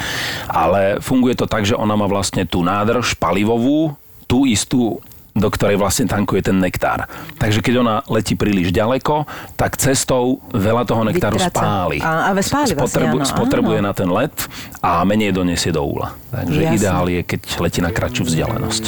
[0.51, 3.95] Ale funguje to tak, že ona má vlastne tú nádrž palivovú,
[4.27, 4.99] tú istú
[5.35, 7.11] do ktorej vlastne tankuje ten nektár.
[7.35, 9.27] Takže keď ona letí príliš ďaleko,
[9.59, 11.59] tak cestou veľa toho nektáru Vytráca.
[11.59, 11.99] spáli.
[11.99, 13.87] A- a spáli vlastne, áno, spotrebuje áno.
[13.91, 14.31] na ten let
[14.79, 16.15] a menej donesie do úla.
[16.31, 16.75] Takže Jasné.
[16.79, 18.83] ideál je, keď letí na kratšiu vzdialenosť.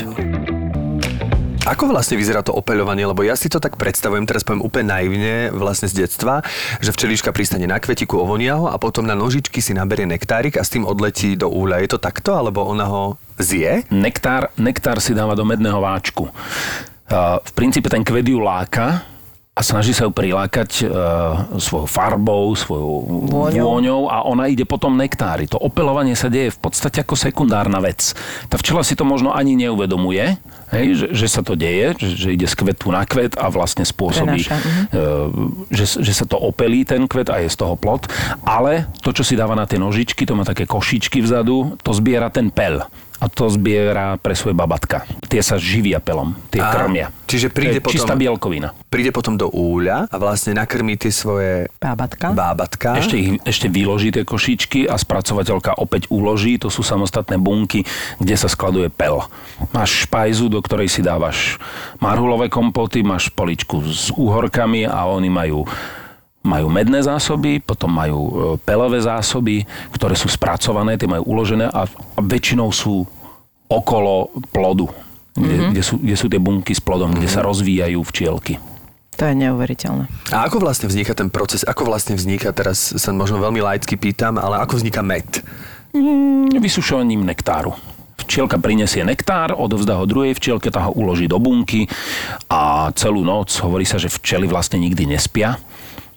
[1.68, 3.04] Ako vlastne vyzerá to opeľovanie?
[3.04, 6.40] Lebo ja si to tak predstavujem, teraz poviem úplne naivne, vlastne z detstva,
[6.80, 10.64] že včelička pristane na kvetiku, ovonia ho a potom na nožičky si naberie nektárik a
[10.64, 11.84] s tým odletí do úľa.
[11.84, 13.84] Je to takto, alebo ona ho zje?
[13.92, 16.32] Nektár, nektár si dáva do medného váčku.
[17.44, 19.04] V princípe ten kvet ju láka
[19.58, 20.90] a snaží sa ju prilákať uh,
[21.58, 23.66] svojou farbou, svojou Vôňou.
[23.66, 25.50] vôňou a ona ide potom nektári.
[25.50, 28.14] To opelovanie sa deje v podstate ako sekundárna vec.
[28.54, 30.38] Tá včela si to možno ani neuvedomuje,
[30.70, 33.82] hej, že, že sa to deje, že, že ide z kvetu na kvet a vlastne
[33.82, 34.94] spôsobí, mhm.
[34.94, 35.28] uh,
[35.74, 38.06] že, že sa to opelí ten kvet a je z toho plod.
[38.46, 42.30] Ale to, čo si dáva na tie nožičky, to má také košičky vzadu, to zbiera
[42.30, 42.86] ten pel.
[43.18, 45.02] A to zbiera pre svoje babatka.
[45.26, 47.10] Tie sa živia pelom, tie Á, krmia.
[47.26, 48.78] čiže príde to je čistá potom- bielkovina.
[48.88, 52.30] Príde potom do úľa a vlastne nakrmí tie svoje Bábatka.
[52.32, 52.94] bábatka.
[53.02, 56.62] Ešte, ich, ešte vyloží tie košičky a spracovateľka opäť uloží.
[56.62, 57.84] To sú samostatné bunky,
[58.18, 59.26] kde sa skladuje pel.
[59.74, 61.58] Máš špajzu, do ktorej si dávaš
[61.98, 65.66] marhulové kompoty, máš poličku s úhorkami a oni majú
[66.48, 68.32] majú medné zásoby, potom majú e,
[68.64, 73.04] pelové zásoby, ktoré sú spracované, tie majú uložené a, a väčšinou sú
[73.68, 74.88] okolo plodu,
[75.36, 75.72] kde, mm-hmm.
[75.76, 77.20] kde, sú, kde sú tie bunky s plodom, mm-hmm.
[77.22, 78.56] kde sa rozvíjajú včielky.
[79.18, 80.06] To je neuveriteľné.
[80.30, 81.66] A ako vlastne vzniká ten proces?
[81.66, 85.26] Ako vlastne vzniká, teraz sa možno veľmi laicky pýtam, ale ako vzniká med?
[86.58, 87.74] vysušovaním nektáru.
[88.18, 91.88] Včielka prinesie nektár, odovzdá ho druhej včielke, tá ho uloží do bunky
[92.52, 95.62] a celú noc hovorí sa, že včely vlastne nikdy nespia.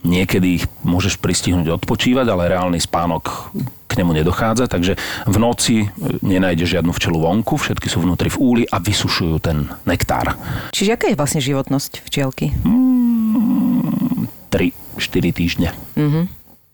[0.00, 3.52] Niekedy ich môžeš pristihnúť odpočívať, ale reálny spánok
[3.90, 4.94] k nemu nedochádza, takže
[5.26, 5.86] v noci e,
[6.22, 10.38] nenájdeš žiadnu včelu vonku, všetky sú vnútri v úli a vysušujú ten nektár.
[10.70, 12.54] Čiže aká je vlastne životnosť včielky?
[14.48, 15.68] 3-4 týždne.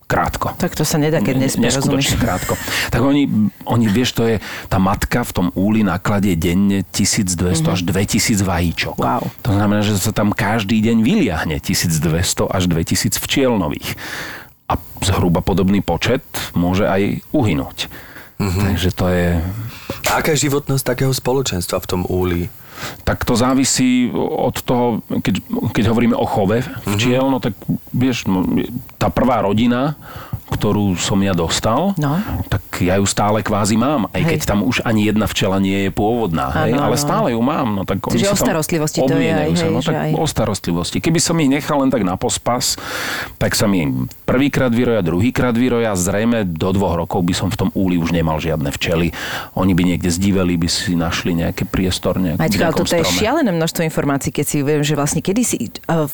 [0.06, 0.54] Krátko.
[0.54, 1.58] Tak to sa nedá, keď?
[1.58, 2.54] Neskutočne krátko.
[2.94, 3.26] Tak oni,
[3.66, 4.36] oni, vieš, to je,
[4.70, 7.74] tá matka v tom úli nakladie denne 1200 mm-hmm.
[7.74, 8.96] až 2000 vajíčok.
[9.02, 9.26] Wow.
[9.42, 12.06] To znamená, že sa tam každý deň vyliahne 1200
[12.46, 13.98] až 2000 včiel nových.
[14.70, 16.22] A zhruba podobný počet
[16.54, 17.90] môže aj uhynúť.
[18.38, 18.62] Mm-hmm.
[18.62, 19.28] Takže to je...
[20.06, 22.46] Aká je životnosť takého spoločenstva v tom úli?
[23.04, 25.34] Tak to závisí od toho, keď,
[25.72, 26.62] keď hovoríme o chove
[26.96, 27.34] včiel, mm-hmm.
[27.34, 27.54] no tak
[27.94, 28.44] vieš, no,
[29.00, 29.96] tá prvá rodina,
[30.46, 32.22] ktorú som ja dostal, No.
[32.46, 34.30] tak ja ju stále kvázi mám, aj Hej.
[34.30, 37.74] keď tam už ani jedna včela nie je pôvodná, hej, Áno, ale stále ju mám.
[37.74, 40.10] No, tak Čiže o starostlivosti to je aj, sa, hej, no, tak aj.
[40.14, 40.98] o starostlivosti.
[41.02, 42.78] Keby som ich nechal len tak na pospas,
[43.36, 43.90] tak sa mi
[44.22, 48.38] prvýkrát vyroja, druhýkrát vyroja, zrejme do dvoch rokov by som v tom úli už nemal
[48.38, 49.10] žiadne včely.
[49.58, 53.02] Oni by niekde zdíveli, by si našli nejaký priestor nejak, v Maťko, ale toto je
[53.02, 53.18] strome.
[53.18, 55.56] šialené množstvo informácií, keď si uvedomím, že vlastne kedy si...
[55.90, 56.06] Uh,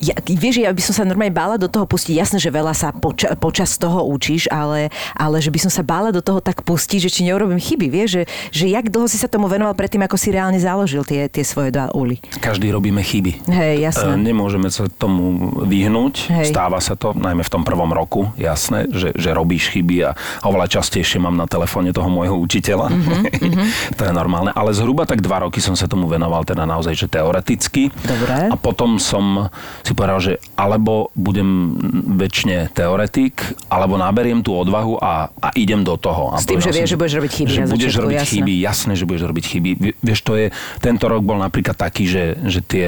[0.00, 2.20] ja, vieš, ja by som sa normálne bála do toho pustiť.
[2.20, 6.12] Jasné, že veľa sa poča, počas toho učíš, ale, ale že by som sa bála
[6.12, 7.86] do toho tak pustiť, že či neurobím chyby.
[7.88, 11.28] Vieš, že, že jak dlho si sa tomu venoval predtým, ako si reálne založil tie,
[11.32, 12.20] tie svoje dva úly.
[12.40, 13.48] Každý robíme chyby.
[13.48, 14.18] Hej, E, jasné.
[14.18, 16.32] Nemôžeme sa tomu vyhnúť.
[16.32, 16.50] Hej.
[16.50, 20.10] Stáva sa to, najmä v tom prvom roku, jasné, že, že robíš chyby a
[20.44, 22.90] oveľa častejšie mám na telefóne toho môjho učiteľa.
[22.90, 23.16] Mhm,
[23.98, 24.50] to je normálne.
[24.52, 27.88] Ale zhruba tak dva roky som sa tomu venoval teda naozaj, že teoreticky.
[28.02, 28.50] Dobre.
[28.50, 29.48] A potom som
[29.80, 31.76] si povedal, že alebo budem
[32.14, 36.30] väčšine teoretik, alebo naberiem tú odvahu a, a idem do toho.
[36.30, 38.30] A S tým, že vieš, že budeš robiť chyby Že budeš začiatku, robiť jasné.
[38.32, 39.70] chyby, jasné, že budeš robiť chyby.
[39.74, 40.46] Vie- Vieš, to je,
[40.78, 42.86] tento rok bol napríklad taký, že, že tie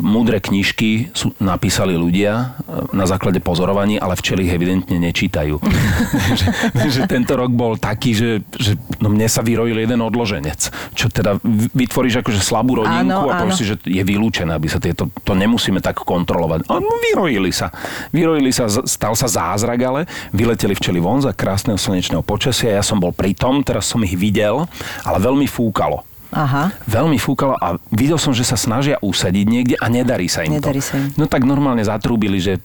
[0.00, 5.60] múdre knižky sú, napísali ľudia uh, na základe pozorovaní, ale včely ich evidentne nečítajú.
[6.40, 6.46] že,
[6.88, 10.72] že tento rok bol taký, že, že no mne sa vyrojil jeden odloženec.
[10.96, 11.36] Čo teda
[11.76, 15.36] vytvoríš akože slabú rodinku Áno, a povieš si, že je vylúčené, aby sa tieto, to
[15.36, 16.64] nemusíme tak kontrolovať.
[16.72, 17.68] A no, vyrojili sa.
[18.16, 20.00] Vyrojili sa, stal sa zázrak, ale
[20.32, 22.80] vyleteli včeli von za krásneho slnečného počasia.
[22.80, 24.64] Ja som bol pri tom, teraz som ich videl,
[25.04, 26.09] ale veľmi fúkalo.
[26.30, 26.70] Aha.
[26.84, 30.78] Veľmi fúkalo a videl som, že sa snažia usadiť niekde a nedarí sa im Nedarí
[30.78, 30.86] to.
[30.86, 31.10] sa im.
[31.14, 32.62] No tak normálne zatrúbili, že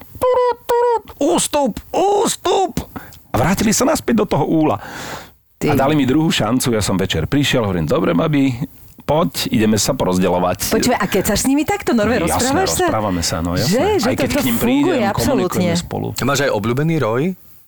[1.18, 2.86] ústup, ústup.
[3.30, 4.80] A vrátili sa naspäť do toho úla.
[5.56, 5.72] Ty.
[5.72, 8.52] A dali mi druhú šancu, ja som večer prišiel, hovorím, dobre, babi,
[9.02, 10.70] poď, ideme sa porozdeľovať.
[10.70, 12.86] Počúvaj, a keď sa s nimi takto, Norve, Jasné, rozprávaš sa?
[12.86, 13.72] rozprávame sa, no jasné.
[13.72, 13.84] Že?
[13.98, 15.48] Že Aj keď k ním funguje, prídem, absolútne.
[15.48, 16.08] komunikujeme spolu.
[16.22, 17.24] Máš aj obľúbený roj?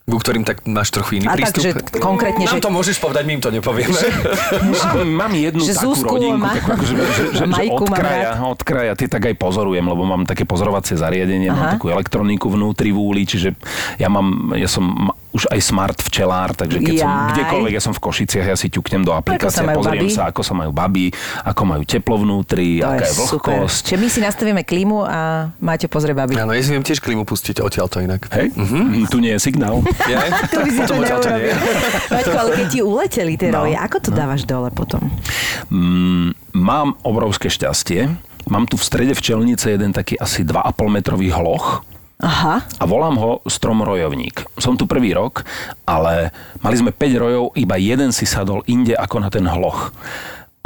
[0.08, 1.68] Ku ktorým tak máš trochu iný A prístup?
[1.68, 3.92] takže konkrétne, Nám že- to môžeš povedať, my im to nepovieme.
[4.64, 7.84] Mám, mám jednu Že takú Zuzku rodinku, má- takú, akože, že, že, že Majku od
[7.86, 11.52] mám kraja, od kraja, tie tak aj pozorujem, lebo mám také pozorovacie zariadenie, Aha.
[11.52, 13.60] mám takú elektroniku vnútri v úli, čiže
[13.96, 17.30] ja mám, ja som ma- už aj smart včelár, takže keď som Jaj.
[17.32, 20.12] kdekoľvek, ja som v Košiciach, ja si ťuknem do aplikácie, sa majú pozriem baby?
[20.12, 23.84] sa, ako sa majú baby, ako majú teplo vnútri, To aká je je vlhkosť.
[23.86, 25.20] Čiže my si nastavíme klímu a
[25.58, 26.34] máte pozrie babi.
[26.36, 28.26] Áno, ja si viem tiež klimu pustiť odtiaľ to inak.
[28.32, 28.50] Hej?
[28.52, 29.06] Mm-hmm.
[29.08, 29.86] Tu nie je signál.
[30.04, 30.18] Je?
[30.48, 31.54] To by si to Potom odtiaľ to nie je.
[31.54, 31.92] neurobil.
[32.10, 35.06] Maťko, ale keď ti uleteli tie No, roje, ako to dávaš dole potom?
[35.68, 38.10] Mm, mám obrovské šťastie.
[38.48, 41.84] Mám tu v strede včelnice jeden taký asi 2,5 metrový hloch,
[42.18, 42.66] Aha.
[42.66, 44.58] a volám ho stromrojovník.
[44.58, 45.46] Som tu prvý rok,
[45.86, 46.34] ale
[46.66, 49.94] mali sme 5 rojov, iba jeden si sadol inde ako na ten hloch.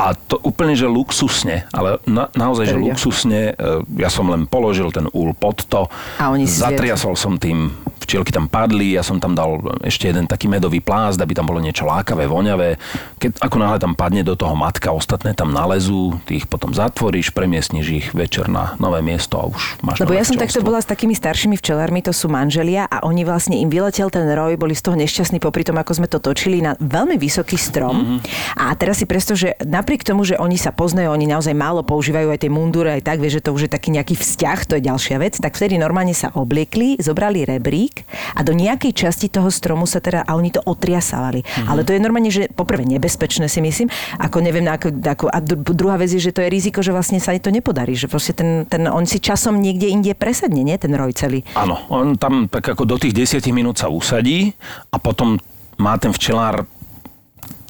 [0.02, 2.86] A to úplne, že luxusne, ale na, naozaj, že Vedia.
[2.90, 5.86] luxusne, e, ja som len položil ten úl pod to,
[6.18, 7.70] A oni zatriasol som tým,
[8.02, 11.62] včielky tam padli, ja som tam dal ešte jeden taký medový plázd, aby tam bolo
[11.62, 12.82] niečo lákavé, voňavé.
[13.22, 17.30] Keď ako náhle tam padne do toho matka, ostatné tam nalezú, ty ich potom zatvoríš,
[17.32, 20.90] premiestniš ich večer na nové miesto a už máš Lebo ja som takto bola s
[20.90, 24.82] takými staršími včelármi, to sú manželia a oni vlastne im vyletel ten roj, boli z
[24.82, 27.96] toho nešťastní popri tom, ako sme to točili na veľmi vysoký strom.
[27.96, 28.18] Mhm.
[28.58, 29.54] A teraz si predstav, že
[29.92, 33.20] napriek tomu, že oni sa poznajú, oni naozaj málo používajú aj tie mundúre, aj tak,
[33.20, 36.16] vieš, že to už je taký nejaký vzťah, to je ďalšia vec, tak vtedy normálne
[36.16, 40.64] sa obliekli, zobrali rebrík a do nejakej časti toho stromu sa teda, a oni to
[40.64, 41.44] otriasávali.
[41.44, 41.68] Mhm.
[41.68, 45.44] Ale to je normálne, že poprvé nebezpečné si myslím, ako neviem, na ako, ako, a
[45.44, 48.32] dru- druhá vec je, že to je riziko, že vlastne sa to nepodarí, že proste
[48.32, 51.44] ten, ten, on si časom niekde inde presadne, nie ten roj celý.
[51.60, 54.56] Áno, on tam tak ako do tých 10 minút sa usadí
[54.88, 55.36] a potom
[55.76, 56.64] má ten včelár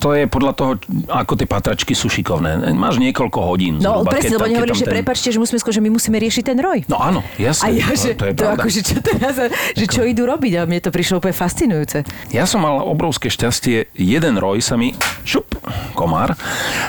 [0.02, 0.72] to je podľa toho,
[1.08, 2.74] ako tie patračky sú šikovné.
[2.74, 3.78] Máš niekoľko hodín.
[3.78, 6.44] No zhruba, presne, lebo tam že ten- prepačte, že musíme skôr, že my musíme riešiť
[6.44, 6.80] ten roj.
[6.88, 7.78] No áno, A jasne.
[7.78, 9.36] ja, že to, to je to akože čo teraz,
[9.72, 12.02] že čo idú robiť a mne to prišlo úplne fascinujúce.
[12.30, 13.94] Ja som mal obrovské šťastie.
[13.94, 15.62] Jeden roj sa mi, šup,
[15.94, 16.34] komár,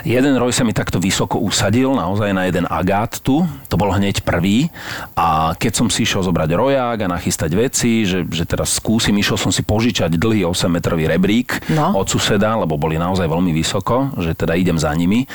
[0.03, 3.43] jeden roj sa mi takto vysoko usadil, naozaj na jeden agát tu.
[3.69, 4.73] To bol hneď prvý.
[5.13, 9.37] A keď som si išiel zobrať roják a nachystať veci, že, že teraz skúsim, išiel
[9.37, 11.93] som si požičať dlhý 8-metrový rebrík No.
[11.95, 15.27] od suseda, lebo boli naozaj veľmi vysoko, že teda idem za nimi.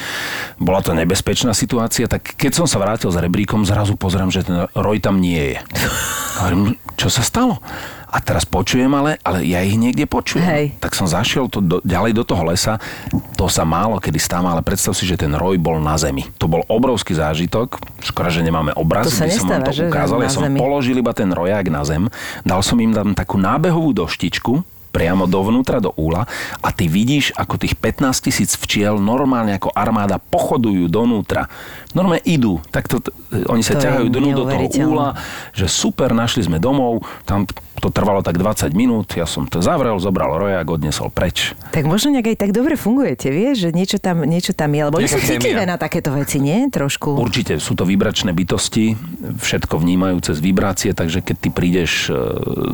[0.56, 4.72] Bola to nebezpečná situácia, tak keď som sa vrátil s rebríkom, zrazu pozerám, že ten
[4.72, 5.58] roj tam nie je.
[6.40, 7.60] A hovorím, čo sa stalo?
[8.08, 10.48] A teraz počujem ale, ale ja ich niekde počujem.
[10.48, 10.66] Hej.
[10.80, 12.80] Tak som zašiel to do, ďalej do toho lesa.
[13.36, 16.24] To sa málo kedy stáva, ale predstav si, že ten roj bol na zemi.
[16.40, 17.76] To bol obrovský zážitok.
[18.00, 20.24] Škoda, že nemáme obraz, To by som vám to ukázal.
[20.24, 20.56] Ja som zemi.
[20.56, 22.08] položil iba ten rojak na zem.
[22.48, 26.26] Dal som im tam takú nábehovú doštičku, priamo dovnútra do úla
[26.58, 31.46] a ty vidíš, ako tých 15 tisíc včiel normálne ako armáda pochodujú donútra.
[31.94, 32.58] Normálne idú.
[32.74, 32.98] Tak to,
[33.46, 35.14] oni sa To ťahajú donú do toho úla,
[35.54, 37.46] že super, našli sme domov, tam
[37.78, 41.54] to trvalo tak 20 minút, ja som to zavrel, zobral rojak, odnesol preč.
[41.72, 44.98] Tak možno nejak aj tak dobre fungujete, vieš, že niečo tam, niečo tam je, lebo
[45.06, 46.68] sú citlivé na takéto veci, nie?
[46.74, 47.18] Trošku.
[47.18, 48.98] Určite sú to vibračné bytosti,
[49.38, 52.18] všetko vnímajú cez vibrácie, takže keď ty prídeš e,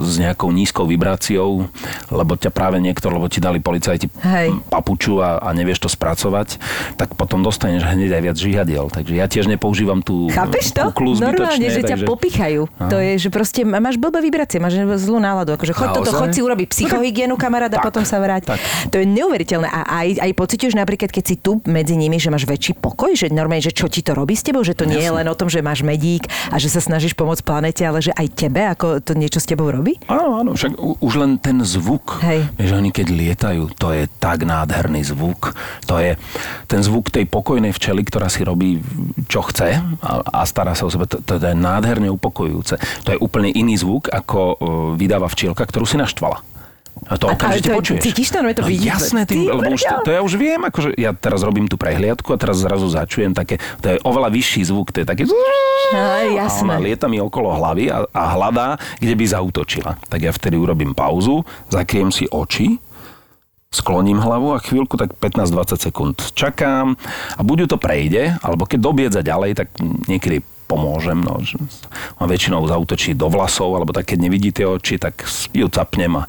[0.04, 1.68] s nejakou nízkou vibráciou,
[2.08, 4.56] lebo ťa práve niekto, lebo ti dali policajti Hej.
[4.72, 6.58] papuču a, a nevieš to spracovať,
[6.96, 8.86] tak potom dostaneš hneď aj viac žihadiel.
[8.88, 10.90] Takže ja tiež nepoužívam tú Chápeš to?
[11.20, 12.08] Normálne, že ťa takže...
[12.08, 12.62] popichajú.
[12.88, 15.56] To je, že proste máš blbé vibrácie, máš zlú náladu.
[15.56, 18.54] Akože choď toto, choď si urobiť psychohygienu, kamarát, a Tak, potom sa vráť.
[18.56, 18.60] tak.
[18.90, 19.68] To je neuveriteľné.
[19.70, 23.30] A aj, aj pociťuješ napríklad, keď si tu medzi nimi, že máš väčší pokoj, že
[23.34, 25.48] normálne, že čo ti to robí s tebou, že to nie je len o tom,
[25.50, 29.14] že máš medík a že sa snažíš pomôcť planete, ale že aj tebe, ako to
[29.18, 29.98] niečo s tebou robí?
[30.08, 32.48] Áno, áno, však už len ten zvuk, Hej.
[32.58, 35.56] vieš, oni keď lietajú, to je tak nádherný zvuk.
[35.90, 36.16] To je
[36.68, 38.80] ten zvuk tej pokojnej včely, ktorá si robí
[39.28, 42.76] čo chce a, a stará sa o sebe, to, to je nádherne upokojujúce.
[43.08, 44.58] To je úplne iný zvuk, ako
[45.00, 46.44] vydáva včielka, ktorú si naštvala.
[47.10, 48.02] A to okamžite to počuješ.
[48.06, 48.70] cítiš to, no je to no.
[48.70, 51.76] Jasné, ty, Ty lebo už to, to, ja už viem, akože ja teraz robím tú
[51.76, 55.24] prehliadku a teraz zrazu začujem také, to je oveľa vyšší zvuk, to je také...
[55.26, 56.74] Aj, A ona jasné.
[56.80, 59.92] lieta mi okolo hlavy a, a hľadá, kde by zautočila.
[60.08, 62.80] Tak ja vtedy urobím pauzu, zakriem si oči,
[63.74, 66.94] skloním hlavu a chvíľku, tak 15-20 sekúnd čakám
[67.36, 69.68] a buď to prejde, alebo keď dobiedza ďalej, tak
[70.06, 71.18] niekedy pomôžem.
[71.22, 71.38] No,
[72.18, 75.22] on väčšinou zautočí do vlasov, alebo tak keď nevidí tie oči, tak
[75.54, 76.24] ju capnem a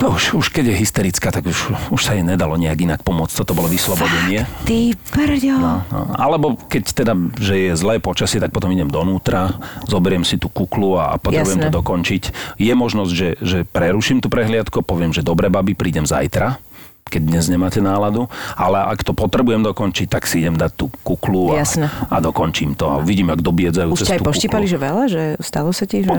[0.00, 1.58] no, už, už keď je hysterická, tak už,
[1.94, 3.44] už sa jej nedalo nejak inak pomôcť.
[3.44, 4.46] Toto bolo vyslobodenie.
[4.66, 4.78] Ty
[5.14, 5.54] brďo.
[5.54, 5.74] No,
[6.18, 9.54] alebo keď teda, že je zlé počasie, tak potom idem donútra,
[9.86, 11.70] zoberiem si tú kuklu a, potrebujem Jasné.
[11.70, 12.22] to dokončiť.
[12.58, 16.58] Je možnosť, že, že preruším tú prehliadku, poviem, že dobre, babi, prídem zajtra,
[17.04, 21.52] keď dnes nemáte náladu, ale ak to potrebujem dokončiť, tak si idem dať tú kuklu
[21.54, 21.62] a,
[22.10, 24.72] a dokončím to a vidím, ak dobiedzajú Už cez aj tú poštípali, kuklu.
[24.72, 25.04] že veľa?
[25.12, 26.10] Že stalo sa ti, že...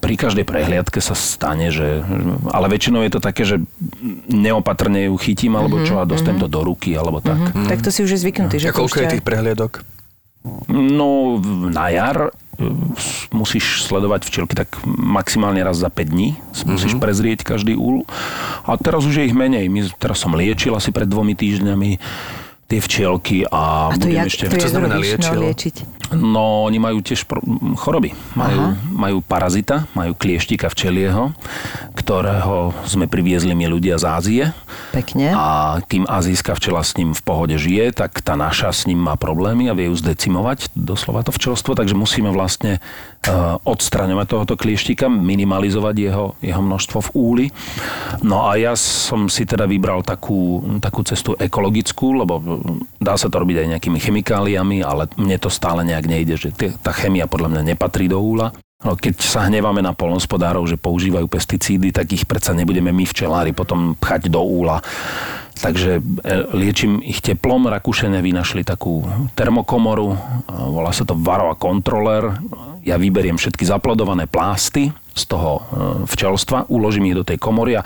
[0.00, 2.02] Pri každej prehliadke sa stane, že...
[2.50, 3.60] Ale väčšinou je to také, že
[4.32, 7.36] neopatrne ju chytím, alebo čo, a dostanem to do ruky, alebo tak.
[7.36, 7.68] Mhm.
[7.68, 9.84] Tak to si už je zvyknutý, že A koľko je tých prehliadok?
[10.72, 11.36] No,
[11.68, 12.32] na jar
[13.32, 16.36] musíš sledovať včielky tak maximálne raz za 5 dní.
[16.68, 18.04] Musíš prezrieť každý úl.
[18.68, 19.66] A teraz už je ich menej.
[19.72, 21.90] My, teraz som liečil asi pred dvomi týždňami
[22.70, 24.44] tie včielky a, A to, budem jak, ešte...
[24.46, 24.94] to Čo znamená?
[24.94, 25.76] No, liečiť?
[26.10, 27.42] No, oni majú tiež pro-
[27.78, 28.14] choroby.
[28.34, 31.30] Majú, majú parazita, majú klieštika včelieho,
[31.94, 34.44] ktorého sme priviezli my ľudia z Ázie.
[34.90, 35.30] Pekne.
[35.30, 39.14] A kým azijská včela s ním v pohode žije, tak tá naša s ním má
[39.14, 45.06] problémy a vie ju zdecimovať, doslova to včelstvo, takže musíme vlastne uh, odstraňovať tohoto klieštika,
[45.06, 47.46] minimalizovať jeho, jeho množstvo v úli.
[48.26, 52.42] No a ja som si teda vybral takú, takú cestu ekologickú, lebo
[53.00, 56.48] dá sa to robiť aj nejakými chemikáliami, ale mne to stále nejak nejde, že
[56.80, 58.52] tá chemia podľa mňa nepatrí do úla.
[58.80, 63.52] No, keď sa hnevame na polnospodárov, že používajú pesticídy, tak ich predsa nebudeme my včelári
[63.52, 64.80] potom pchať do úla.
[65.60, 66.02] Takže e,
[66.56, 67.68] liečím ich teplom.
[67.68, 69.04] Rakúšania vynašli takú
[69.36, 70.16] termokomoru,
[70.48, 72.40] volá sa to Varroa Controller.
[72.80, 75.60] Ja vyberiem všetky zaplodované plásty z toho e,
[76.06, 77.82] včelstva, uložím ich do tej komory a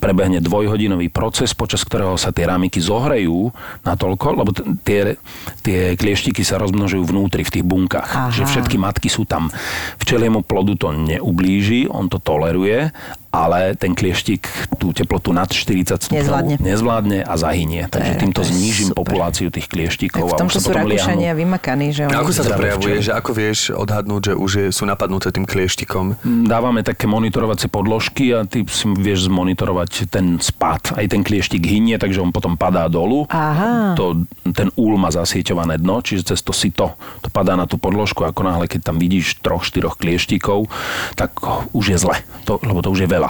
[0.00, 3.52] prebehne dvojhodinový proces, počas ktorého sa tie rámiky zohrejú
[3.84, 4.50] natoľko, lebo
[4.82, 5.20] tie,
[5.60, 8.10] tie klieštiky sa rozmnožujú vnútri v tých bunkách.
[8.10, 8.32] Aha.
[8.32, 9.52] Že všetky matky sú tam.
[10.00, 12.90] Včeliemu plodu to neublíži, on to toleruje,
[13.36, 14.48] ale ten klieštik
[14.80, 16.54] tú teplotu nad 40 stupňov Nezvládne.
[16.56, 17.84] nezvládne a zahynie.
[17.86, 19.04] Takže je- týmto znížim super.
[19.04, 22.16] populáciu tých Tak klieštikov v a už tomto sú Rakúšania vymakaní, že oni...
[22.16, 22.94] ako sa to prejavuje?
[23.04, 26.16] Že ako vieš odhadnúť, že už je, sú napadnuté tým klieštikom?
[26.48, 30.96] Dávame také monitorovacie podložky a ty si vieš zmonitorovať ten spad.
[30.96, 33.28] Aj ten klieštik hynie, takže on potom padá dolu.
[33.28, 33.92] Aha.
[33.98, 38.22] To, ten úl má zasieťované dno, čiže cez to sito to padá na tú podložku.
[38.22, 40.70] Ako náhle, keď tam vidíš troch, štyroch klieštikov,
[41.18, 41.34] tak
[41.74, 43.25] už je zle, to, lebo to už je veľa.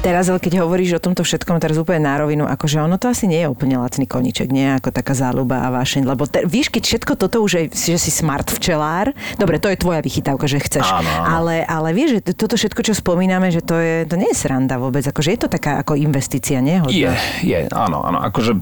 [0.00, 3.24] Teraz, ale keď hovoríš o tomto všetkom, teraz úplne na rovinu, akože ono to asi
[3.24, 6.82] nie je úplne lacný koniček, nie ako taká záľuba a vášeň, lebo te, víš, keď
[6.84, 9.08] všetko toto už je, že si smart včelár,
[9.40, 11.24] dobre, to je tvoja vychytávka, že chceš, Áno, áno.
[11.24, 14.36] Ale, ale vieš, že to- toto všetko, čo spomíname, že to, je, to nie je
[14.36, 16.84] sranda vôbec, akože je to taká ako investícia, nie?
[16.92, 17.08] Je,
[17.40, 18.20] je, áno, áno.
[18.20, 18.52] Akože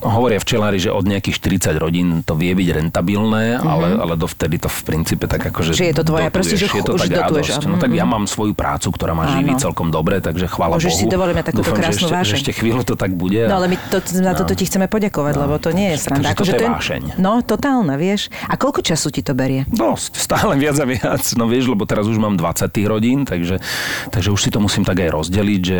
[0.00, 1.36] hovoria včelári, že od nejakých
[1.70, 5.76] 40 rodín to vie byť rentabilné, ale, ale dovtedy to v princípe tak akože...
[5.76, 7.64] Že je to tvoja, proste, že je to tak dotuješ, radosť.
[7.68, 9.60] No tak ja mám svoju prácu, ktorá ma živí Áno.
[9.60, 11.00] celkom dobre, takže chvála Môžeš Bohu.
[11.00, 12.30] si dovoliť mať takúto Dúfam, krásnu že ešte, vášeň.
[12.30, 13.40] že ešte chvíľu to tak bude.
[13.44, 16.32] No ale my to, na toto ti chceme poďakovať, lebo to nie je sranda.
[16.32, 17.02] Takže je to vášeň.
[17.18, 18.30] No, totálna, vieš.
[18.46, 19.66] A koľko času ti to berie?
[19.68, 21.22] Dosť, stále viac a viac.
[21.34, 23.58] No vieš, lebo teraz už mám 20 tých rodín, takže,
[24.14, 25.78] takže už si to musím tak aj rozdeliť, že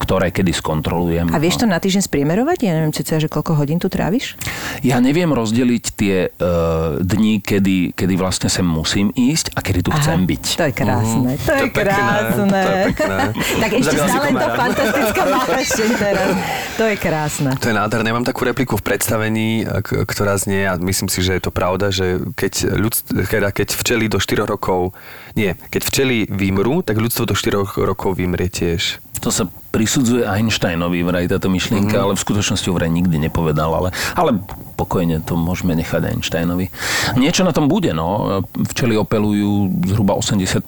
[0.00, 1.28] ktoré kedy skontrolujem.
[1.30, 2.58] A vieš to na týždeň spriemerovať?
[2.64, 4.40] Ja neviem, cca, že koľko hodín tu tráviš?
[4.80, 9.92] Ja neviem rozdeliť tie uh, dni, kedy, kedy vlastne sem musím ísť a kedy tu
[9.92, 10.44] chcem byť.
[10.56, 11.30] To je krásne.
[11.36, 12.48] To je pekné, krásne.
[12.48, 13.18] to je pekné.
[13.62, 14.56] tak ešte stále to komára.
[14.56, 16.28] fantastická vášeň teraz.
[16.74, 17.50] To je krásne.
[17.54, 18.08] To je nádherné.
[18.10, 21.90] Mám takú repliku v predstavení, k- ktorá znie, a myslím si, že je to pravda,
[21.90, 24.94] že keď, ľudst- teda keď včeli do 4 rokov,
[25.34, 29.02] nie, keď včeli vymrú, tak ľudstvo do 4 rokov vymrie tiež.
[29.18, 32.04] To sa prisudzuje Einsteinovi vraj táto myšlienka, mm-hmm.
[32.06, 34.38] ale v skutočnosti ho vraj nikdy nepovedal, ale, ale
[34.78, 36.70] pokojne to môžeme nechať Einsteinovi.
[37.18, 38.38] Niečo na tom bude, no.
[38.70, 40.62] Včely opelujú zhruba 80%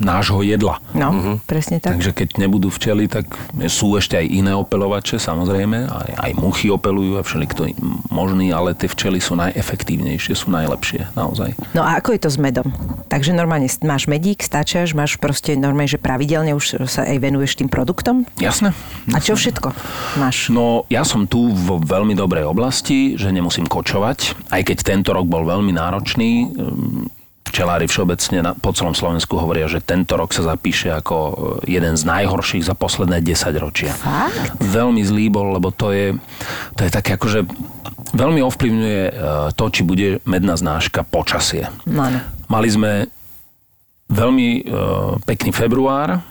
[0.00, 0.80] nášho jedla.
[0.96, 2.00] No, presne tak.
[2.00, 3.28] Takže keď nebudú včely, tak
[3.68, 5.88] sú ešte aj iné opelovače, samozrejme.
[5.88, 7.68] Aj, aj muchy opelujú a všelikto
[8.08, 11.52] možný, ale tie včely sú najefektívnejšie, sú najlepšie, naozaj.
[11.76, 12.68] No a ako je to s medom?
[13.08, 17.68] Takže normálne máš medík, stačaš, máš proste normálne, že pravidelne už sa aj venuješ tým
[17.82, 18.22] produktom?
[18.38, 18.70] Jasné.
[19.10, 19.74] A čo všetko
[20.22, 20.54] máš?
[20.54, 25.26] No, ja som tu vo veľmi dobrej oblasti, že nemusím kočovať, aj keď tento rok
[25.26, 26.30] bol veľmi náročný.
[26.46, 27.10] Ehm,
[27.42, 31.16] Včelári všeobecne na, po celom Slovensku hovoria, že tento rok sa zapíše ako
[31.66, 33.92] e, jeden z najhorších za posledné 10 ročia.
[33.92, 34.56] Fakt?
[34.62, 36.16] Veľmi zlý bol, lebo to je,
[36.78, 37.44] to je také akože
[38.14, 39.12] veľmi ovplyvňuje e,
[39.52, 41.68] to, či bude medná znáška počasie.
[41.84, 42.08] No.
[42.48, 43.10] Mali sme
[44.08, 44.60] veľmi e,
[45.26, 46.24] pekný február,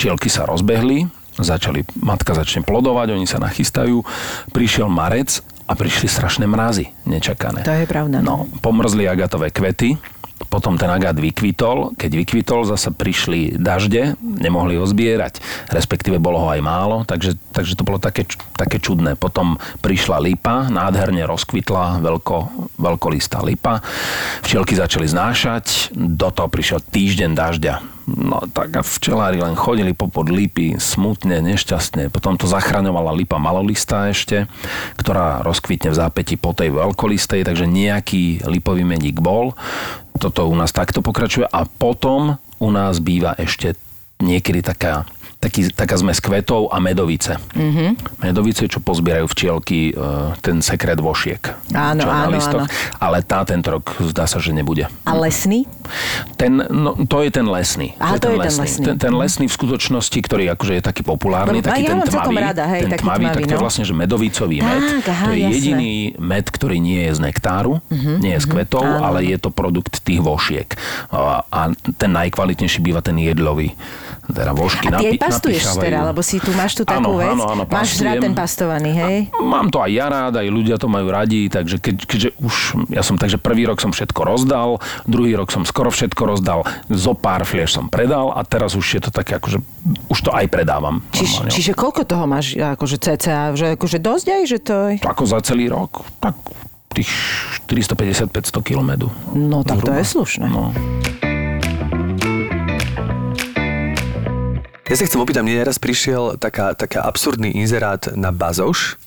[0.00, 1.04] včielky sa rozbehli,
[1.36, 4.00] začali, matka začne plodovať, oni sa nachystajú,
[4.48, 7.60] prišiel marec a prišli strašné mrazy, nečakané.
[7.68, 8.24] To je pravda.
[8.24, 10.00] No, pomrzli agatové kvety,
[10.48, 16.48] potom ten agát vykvitol, keď vykvitol, zase prišli dažde, nemohli ho zbierať, respektíve bolo ho
[16.48, 18.24] aj málo, takže, takže to bolo také,
[18.56, 19.20] také čudné.
[19.20, 22.36] Potom prišla lipa, nádherne rozkvitla veľko,
[22.80, 23.84] veľkolistá lipa,
[24.40, 27.99] včielky začali znášať, do toho prišiel týždeň dažďa.
[28.10, 32.10] No tak a včelári len chodili popod lipy, smutne, nešťastne.
[32.10, 34.50] Potom to zachraňovala lipa malolistá ešte,
[34.98, 39.54] ktorá rozkvitne v zápäti po tej veľkolistej, takže nejaký lipový medík bol.
[40.18, 43.78] Toto u nás takto pokračuje a potom u nás býva ešte
[44.20, 45.08] niekedy taká
[45.40, 47.40] taký, taká zmes kvetov a medovice.
[47.56, 47.60] Mhm.
[47.60, 47.90] Mm-hmm.
[48.20, 50.02] Medovice, čo pozbierajú včielky, e,
[50.44, 51.40] ten sekret vošiek.
[51.72, 52.64] Áno, čo je áno, listoch.
[52.68, 53.00] áno.
[53.00, 54.84] Ale tá tento rok zdá sa, že nebude.
[55.08, 55.64] A lesný?
[56.36, 57.96] Ten, no, to je ten lesný.
[57.96, 58.84] Aha, to je ten lesný.
[58.84, 62.34] Ten, ten lesný v skutočnosti, ktorý akože je taký populárny, Lebo taký ja ten tmavý.
[62.36, 63.64] rada, hej, ten taký tmavý, tak tmavý, to je no.
[63.64, 64.80] vlastne, že medovicový Tak, med.
[65.08, 65.54] aha, to je jasné.
[65.56, 67.72] jediný med, ktorý nie je z nektáru,
[68.20, 69.02] nie je z kvetov, áno.
[69.08, 70.68] ale je to produkt tých vošiek.
[71.10, 71.60] A, a
[71.96, 73.72] ten najkvalitnejší býva ten jedlový.
[74.30, 77.30] Teda vošky A napi- pastuješ teda, lebo si tu máš tu takú Áno, vec.
[77.30, 79.16] áno, áno, máš rád ten pastovaný, hej?
[79.38, 82.54] Mám to aj ja rád, aj ľudia to majú radi, takže keď, keďže už,
[82.90, 87.12] ja som takže prvý rok som všetko rozdal, druhý rok som skoro všetko rozdal, zo
[87.14, 89.62] pár flieš som predal a teraz už je to také akože,
[90.10, 91.00] už to aj predávam.
[91.14, 91.50] Normálne.
[91.54, 94.94] čiže koľko toho máš, akože cca, že akože dosť aj, že to je...
[95.06, 96.34] Ako za celý rok, tak
[96.90, 97.10] tých
[97.70, 99.06] 450-500 km.
[99.30, 100.50] No tak to je slušné.
[100.50, 100.74] No.
[104.90, 108.98] Ja sa chcem opýtať, mne raz prišiel taká, taká absurdný inzerát na Bazoš.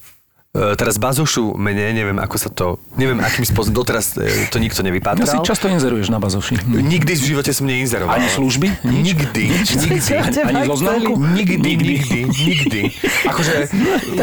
[0.53, 4.85] E, teraz Bazošu mene, neviem ako sa to, neviem akým spôsobom, doteraz e, to nikto
[4.85, 5.41] Ja si nevypátral.
[5.41, 6.61] často inzeruješ na bazoši.
[6.69, 8.13] Nikdy v živote som neinzeroval.
[8.13, 8.69] Ani služby?
[8.85, 9.17] Nič?
[9.17, 9.43] Nikdy.
[9.49, 10.13] Nikdy.
[10.45, 11.17] Ani zo známku?
[11.17, 11.93] Nikdy, nikdy,
[12.29, 12.81] nikdy.
[13.25, 13.65] Akože,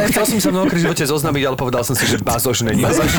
[0.07, 2.79] chcel som sa mnou v živote zoznamiť, ale povedal som si, že Bazoš není.
[2.79, 3.11] Bazoš,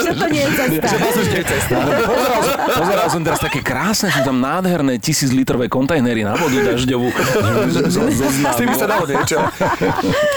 [0.00, 0.86] Že to nie je cesta.
[0.88, 1.74] že Bazoš nie je cesta.
[2.00, 6.64] Pozeral, som- pozeral som teraz také krásne, sú tam nádherné tisíc litrové kontajnery na vodu
[6.64, 7.12] dažďovú.
[8.48, 9.36] S tými sa dalo niečo.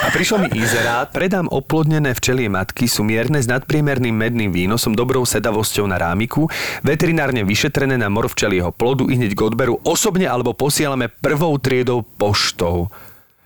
[0.03, 5.21] A prišiel mi inzerát, predám oplodnené včelie matky, sú mierne s nadpriemerným medným výnosom, dobrou
[5.23, 6.49] sedavosťou na rámiku,
[6.81, 12.01] veterinárne vyšetrené na mor včelieho plodu i hneď k odberu osobne alebo posielame prvou triedou
[12.01, 12.89] poštou.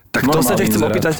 [0.07, 0.89] Tak to sa ťa chcem inzerát.
[0.89, 1.15] opýtať.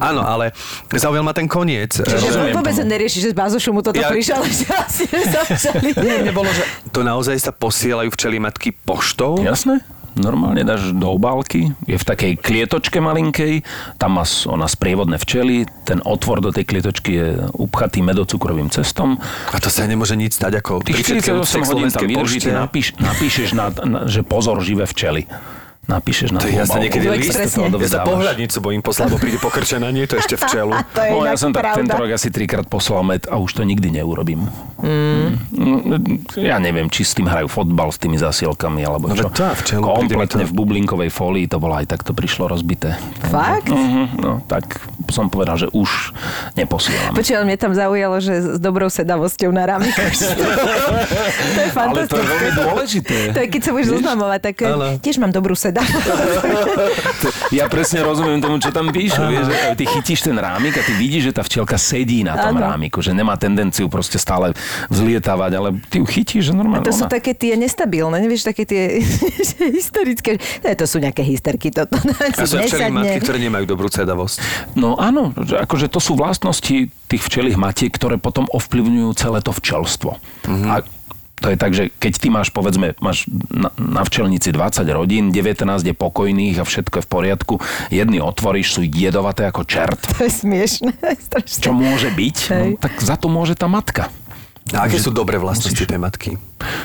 [0.00, 0.50] Áno, ale
[0.90, 1.92] zaujal ma ten koniec.
[1.94, 5.04] Čiže Rozumiem vôbec nerieši, že z Bazošu mu toto Ja- prišlo, že asi
[5.36, 5.94] začali.
[5.94, 9.38] Nie, nebolo, že to naozaj sa posielajú včelie matky poštou?
[9.38, 9.84] Jasné.
[10.18, 13.62] Normálne dáš do obálky, je v takej klietočke malinkej,
[13.94, 19.22] tam má ona sprievodné včely, ten otvor do tej klietočky je upchatý medocukrovým cestom.
[19.54, 22.02] A to sa nemôže nič stať ako Tých pri všetkej 48 úcte k hodín tam
[22.10, 25.30] vydrží, napíš, napíšeš, na, na, že pozor živé včely.
[25.90, 30.06] Napíšeš na To ja sa niekedy ja sa pohľadnicu bojím poslať, lebo príde pokrčená, nie
[30.06, 30.72] je to ešte včelu.
[30.90, 31.78] To je No, ja som tak pravda.
[31.82, 34.46] tento rok asi trikrát poslal med a už to nikdy neurobím.
[34.78, 35.28] Mm.
[36.36, 39.26] Ja neviem, či s tým hrajú fotbal, s tými zasielkami, alebo No čo.
[39.26, 42.94] a včelu, Kompletne to- v bublinkovej folii to bolo aj takto prišlo rozbité.
[43.24, 43.68] Fakt?
[43.68, 44.78] Mhm, no, tak
[45.08, 46.14] som povedal, že už
[46.54, 47.12] neposielam.
[47.12, 49.92] Počujem, mne tam zaujalo, že s dobrou sedavosťou na rámik.
[49.96, 51.04] to je Ale
[51.50, 52.20] to je fantastické.
[52.22, 53.16] veľmi dôležité.
[53.30, 54.86] To je, keď sa budeš zoznamovať, tak Áno.
[54.98, 55.79] tiež mám dobrú sedavosť.
[57.50, 59.20] Ja presne rozumiem tomu, čo tam píšu.
[59.20, 62.54] Vieš, že ty chytíš ten rámik a ty vidíš, že tá včielka sedí na tom
[62.54, 62.62] Áno.
[62.62, 64.54] rámiku, že nemá tendenciu proste stále
[64.86, 66.86] vzlietávať, ale ty ju chytíš, že normálne.
[66.86, 69.02] To sú ona- také tie nestabilné, nevieš, také tie
[69.50, 70.38] že hysterické.
[70.62, 72.94] Ne, to sú nejaké hysterky, to, to, to A sú nesadne.
[72.94, 74.36] matky, ktoré nemajú dobrú cedavosť.
[74.74, 79.50] No áno, že akože to sú vlastnosti tých včelých matiek, ktoré potom ovplyvňujú celé to
[79.50, 80.22] včelstvo.
[80.46, 80.66] Mhm.
[80.70, 80.74] A
[81.40, 85.64] to je tak, že keď ty máš, povedzme, máš na, na včelnici 20 rodín, 19
[85.80, 87.54] je pokojných a všetko je v poriadku,
[87.88, 89.98] jedny otvoríš, sú jedovaté ako čert.
[90.20, 90.92] To je smiešné.
[91.26, 91.60] strašne.
[91.64, 92.36] Čo môže byť?
[92.52, 92.68] Hej.
[92.76, 94.12] No, tak za to môže tá matka.
[94.70, 96.38] A aké sú dobré vlastnosti tej matky?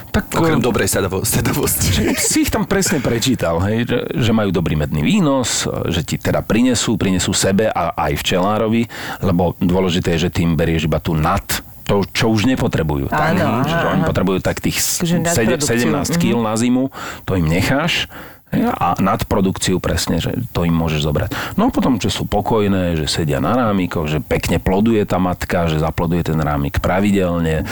[0.09, 2.15] Tak, Okrem eh, dobrej sedavosti.
[2.17, 6.41] si ich tam presne prečítal, hej, že, že majú dobrý medný výnos, že ti teda
[6.41, 8.89] prinesú, prinesú sebe a aj včelárovi,
[9.21, 11.43] lebo dôležité je, že tým berieš iba tú nad
[11.85, 13.07] to, čo už nepotrebujú.
[13.07, 16.89] tak, Áno, že aha, oni potrebujú tak tých Takže sed- nadprodukciu, 17 kg na zimu,
[17.23, 18.09] to im necháš
[18.55, 21.29] a nadprodukciu presne, že to im môžeš zobrať.
[21.53, 25.67] No a potom, že sú pokojné, že sedia na rámikoch, že pekne ploduje tá matka,
[25.67, 27.67] že zaploduje ten rámik pravidelne.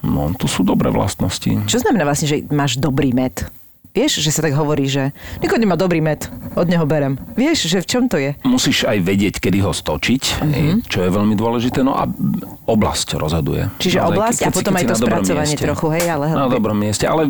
[0.00, 1.48] No, to sú dobré vlastnosti.
[1.64, 3.48] Čo znamená vlastne, že máš dobrý med?
[3.96, 7.16] Vieš, že sa tak hovorí, že Niko nemá dobrý med, od neho berem.
[7.32, 8.36] Vieš, že v čom to je?
[8.44, 10.76] musíš aj vedieť, kedy ho stočiť, mm-hmm.
[10.84, 11.80] čo je veľmi dôležité.
[11.80, 12.04] No a
[12.68, 13.72] oblasť rozhoduje.
[13.80, 15.64] Čiže Naozaj, oblasť a si- potom si aj to spracovanie mieste.
[15.64, 16.24] trochu, hej, ale...
[16.36, 17.24] Na dobrom mieste, ale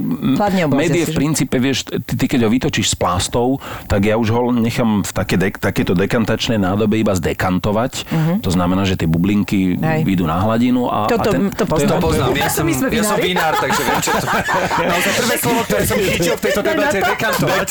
[0.67, 4.29] med je v princípe, vieš, ty, ty keď ho vytočíš z plástov, tak ja už
[4.35, 8.11] ho nechám v také dek, takéto dekantačnej nádobe iba zdekantovať.
[8.43, 9.79] To znamená, že tie bublinky.
[9.87, 10.03] Hej.
[10.03, 12.01] vyjdú na hladinu a, Toto- a ten, to poznám.
[12.01, 14.27] To poznám, ja som, ja vinár, takže viem, čo to...
[14.91, 17.69] Naozaj prvé slovo, ktoré som chytil v tejto debate, je dekantovať.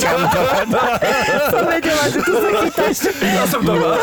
[1.50, 2.98] Som vedela, že tu sa chytáš.
[3.22, 3.98] Ja som doma.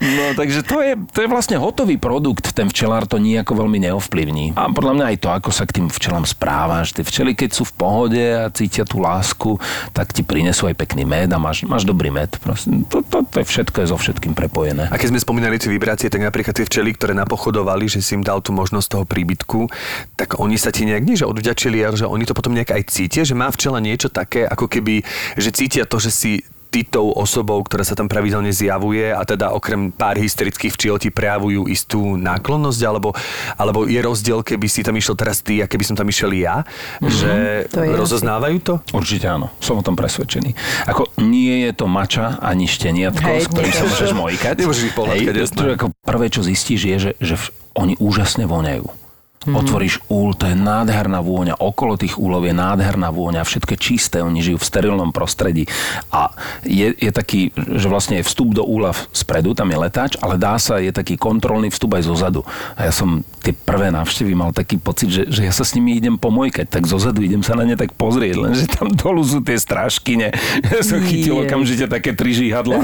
[0.00, 4.56] No, takže to je, to je vlastne hotový produkt, ten včelár to nejako veľmi neovplyvní.
[4.56, 6.96] A podľa mňa aj to, ako sa k tým včelám správaš.
[6.96, 9.58] Tie včely, keď sú v pohode a cítia tú lásku,
[9.92, 12.30] tak ti prinesú aj pekný med a máš, máš dobrý med.
[12.40, 14.88] Proste, to, to, to je všetko je so všetkým prepojené.
[14.88, 18.22] A keď sme spomínali tie vibrácie, tak napríklad tie včely, ktoré napochodovali, že si im
[18.24, 19.68] dal tú možnosť toho príbytku,
[20.14, 22.82] tak oni sa ti nejak nie, že odvďačili, ale že oni to potom nejak aj
[22.88, 25.02] cítia, že má včela niečo také, ako keby,
[25.34, 26.32] že cítia to, že si
[26.76, 31.08] ty tou osobou, ktorá sa tam pravidelne zjavuje a teda okrem pár hysterických včiel ti
[31.08, 33.16] prejavujú istú náklonnosť, alebo,
[33.56, 36.66] alebo je rozdiel, keby si tam išiel teraz ty a keby som tam išiel ja,
[37.00, 38.74] že To rozoznávajú to?
[38.92, 40.52] Určite áno, som o tom presvedčený.
[40.90, 44.54] Ako nie je to mača ani šteniatko, Hej, s ktorým sa môžeš mojkať.
[44.60, 47.34] Nemôžeš ich pohľadkať, Hej, to, ako prvé, čo zistíš, je, že, že
[47.72, 49.05] oni úžasne voňajú.
[49.46, 49.54] Mm.
[49.62, 54.16] Otvoríš úl, to je nádherná vôňa, okolo tých úlov je nádherná vôňa, všetko je čisté,
[54.18, 55.70] oni žijú v sterilnom prostredí.
[56.10, 56.34] A
[56.66, 60.58] je, je taký, že vlastne je vstup do úla spredu, tam je letáč, ale dá
[60.58, 62.42] sa, je taký kontrolný vstup aj zozadu.
[62.74, 65.94] A ja som tie prvé návštevy mal taký pocit, že, že ja sa s nimi
[65.94, 69.54] idem pomojkať, tak zozadu idem sa na ne tak pozrieť, lenže tam dolu sú tie
[69.54, 70.34] strážkyne.
[70.76, 72.82] Ja som chytil okamžite také tri žihadla.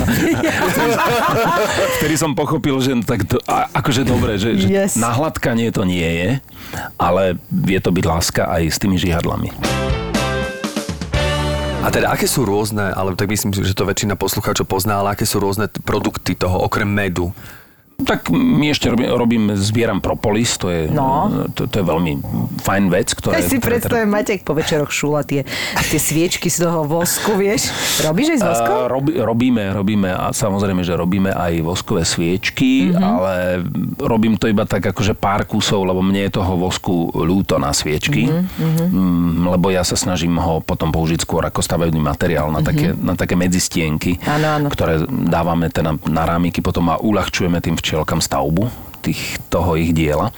[1.98, 4.96] Vtedy som pochopil, že tak to, a, akože dobre, že, že Yes.
[4.96, 6.28] na hladkanie to nie je,
[6.96, 9.52] ale vie to byť láska aj s tými žihadlami.
[11.82, 15.26] A teda, aké sú rôzne, ale tak myslím, že to väčšina poslucháčov pozná, ale aké
[15.26, 17.34] sú rôzne produkty toho, okrem medu?
[18.02, 21.30] Tak my ešte robím, robím zbieram propolis, to je, No.
[21.54, 22.12] to, to je veľmi
[22.60, 23.38] fajn vec, ktoré...
[23.38, 25.46] Ja si ktoré- predstavím, Maťek po večeroch šúla tie,
[25.78, 27.70] tie sviečky z toho vosku, vieš?
[28.02, 28.74] Robíš aj z voskom?
[28.74, 33.00] A Robi, robíme, robíme a samozrejme, že robíme aj voskové sviečky, mm-hmm.
[33.00, 33.32] ale
[33.98, 38.28] robím to iba tak akože pár kusov, lebo mne je toho vosku ľúto na sviečky,
[38.28, 38.88] mm-hmm.
[38.90, 42.66] mm, lebo ja sa snažím ho potom použiť skôr ako stavebný materiál na, mm-hmm.
[42.66, 44.66] také, na také medzistienky, Áno, áno.
[44.68, 48.70] ktoré dávame teda na rámiky potom a uľahčujeme tým šiel kam stavbu.
[49.02, 50.30] Tých, toho ich diela.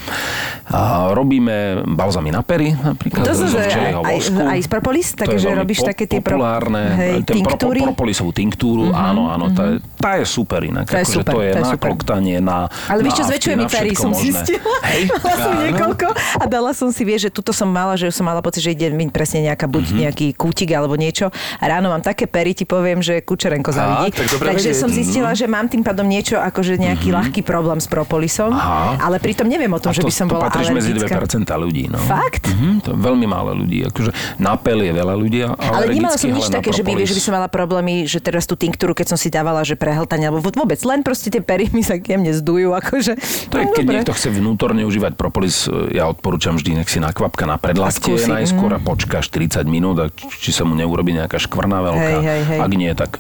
[0.67, 1.53] A robíme
[1.87, 3.21] balzamy na pery, napríklad.
[3.23, 4.41] To zo včelieho aj, vosku.
[4.41, 7.81] aj z propolis, takže robíš po- také tie populárne, hej, ten pro, tinktúry?
[7.85, 10.85] propolisovú tinktúru, mm-hmm, áno, áno, tá, je- tá je super inak.
[10.85, 11.85] To je akože super, to je to na super.
[11.87, 12.57] kloktanie, na
[12.87, 14.65] Ale vieš čo, zväčšuje mi pery, som zistila.
[14.87, 15.03] Hej?
[15.23, 18.41] Mala som niekoľko a dala som si, vieš, že tuto som mala, že som mala
[18.41, 19.97] pocit, že ide mi presne nejaká buď Mhm.
[20.01, 21.29] nejaký kútik alebo niečo.
[21.55, 24.17] A ráno mám také pery, ti poviem, že Kučerenko zavidí.
[24.17, 24.81] tak dobre Takže vedieť.
[24.81, 28.54] som zistila, že mám tým pádom niečo akože nejaký ľahký problém s propolisom.
[28.55, 29.03] Aha.
[29.03, 31.47] ale pritom neviem o tom, A že to, by som to bola patríš medzi alergická.
[31.47, 31.85] 2% ľudí.
[31.91, 31.99] No.
[31.99, 32.45] Fakt?
[32.49, 33.85] Mhm, to je veľmi málo ľudí.
[33.91, 37.17] Akože na pel je veľa ľudí, ale, nemala som nič také, že by, vieš, že
[37.19, 40.45] by som mala problémy, že teraz tú tinktúru, keď som si dávala, že prehltanie, alebo
[40.45, 43.13] vôbec len proste tie pery mi sa jemne zdujú, akože.
[43.51, 43.95] To je, no, keď dobre.
[44.01, 48.71] niekto chce vnútorne užívať propolis, e, ja odporúčam vždy, nech si nakvapka na predlaktie najskôr
[48.77, 52.11] a počká 40 minút, a či sa mu neurobi nejaká škvrna veľká.
[52.21, 52.59] Hej, hej, hej.
[52.61, 53.11] Ak nie, tak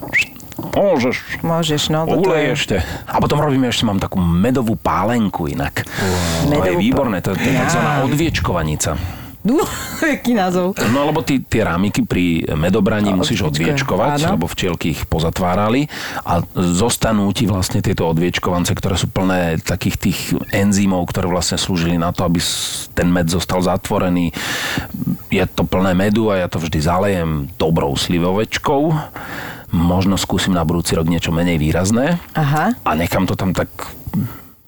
[0.58, 1.16] môžeš.
[1.42, 2.06] Môžeš, no.
[2.06, 2.76] toto Ulej je- ešte.
[3.06, 5.82] A potom robíme ešte, mám takú medovú pálenku inak.
[5.82, 7.80] To je Medovú výborné, to, to je tzv.
[8.06, 9.23] odviečkovanica.
[9.44, 9.60] No,
[10.00, 10.72] aký názov.
[10.88, 14.40] No lebo ty, tie rámiky pri medobraní A, musíš odviečkovať, áno.
[14.40, 15.84] lebo včielky ich pozatvárali
[16.24, 20.18] a zostanú ti vlastne tieto odviečkovance, ktoré sú plné takých tých
[20.48, 22.40] enzymov, ktoré vlastne slúžili na to, aby
[22.96, 24.32] ten med zostal zatvorený.
[25.28, 28.96] Je to plné medu a ja to vždy zalejem dobrou slivovečkou.
[29.76, 32.72] Možno skúsim na budúci rok niečo menej výrazné Aha.
[32.80, 33.68] a nechám to tam tak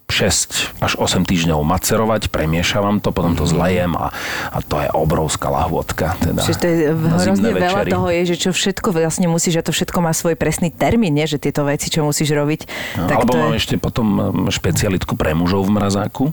[0.07, 4.15] 6 až 8 týždňov macerovať, premiešavam to, potom to zlejem a,
[4.55, 6.15] a to je obrovská lahôdka.
[6.23, 7.91] Teda, Čiže to je hrozne veľa večery.
[7.91, 11.27] toho je, že čo všetko vlastne musíš, a to všetko má svoj presný termín, nie?
[11.27, 12.61] že tieto veci, čo musíš robiť.
[13.03, 13.59] No, tak Alebo to mám je...
[13.59, 14.07] ešte potom
[14.47, 16.25] špecialitku pre mužov v mrazáku,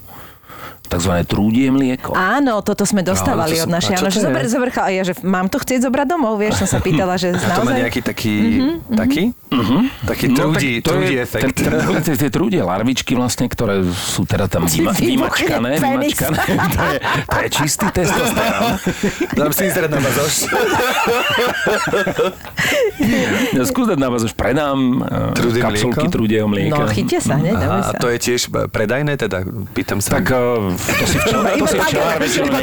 [0.93, 2.13] takzvané trúdie mlieko.
[2.13, 3.97] Áno, toto sme dostávali to od našej.
[3.97, 6.69] Áno, to že zober, zober, a ja, že mám to chcieť zobrať domov, vieš, som
[6.69, 7.81] sa pýtala, že A to má naozaj...
[7.81, 9.23] nejaký taký, Mhm, taký?
[10.03, 11.55] Taký trúdi, No, trúdi je, efekt.
[11.55, 16.41] Tie, trúdie larvičky vlastne, ktoré sú teda tam vymačkané, vymačkané
[16.75, 18.81] to, je, to je čistý testosterón.
[19.33, 20.35] Dám si na bazoš.
[23.53, 25.03] Ja skús dať na vás už predám
[25.53, 26.13] kapsulky mlieko?
[26.13, 26.83] trúdieho mlieka.
[26.83, 27.95] No, chytia sa, hneď, dávaj Aha, sa.
[27.95, 30.17] a to je tiež predajné, teda pýtam sa.
[30.17, 32.59] Tak uh, to si včela, to si včela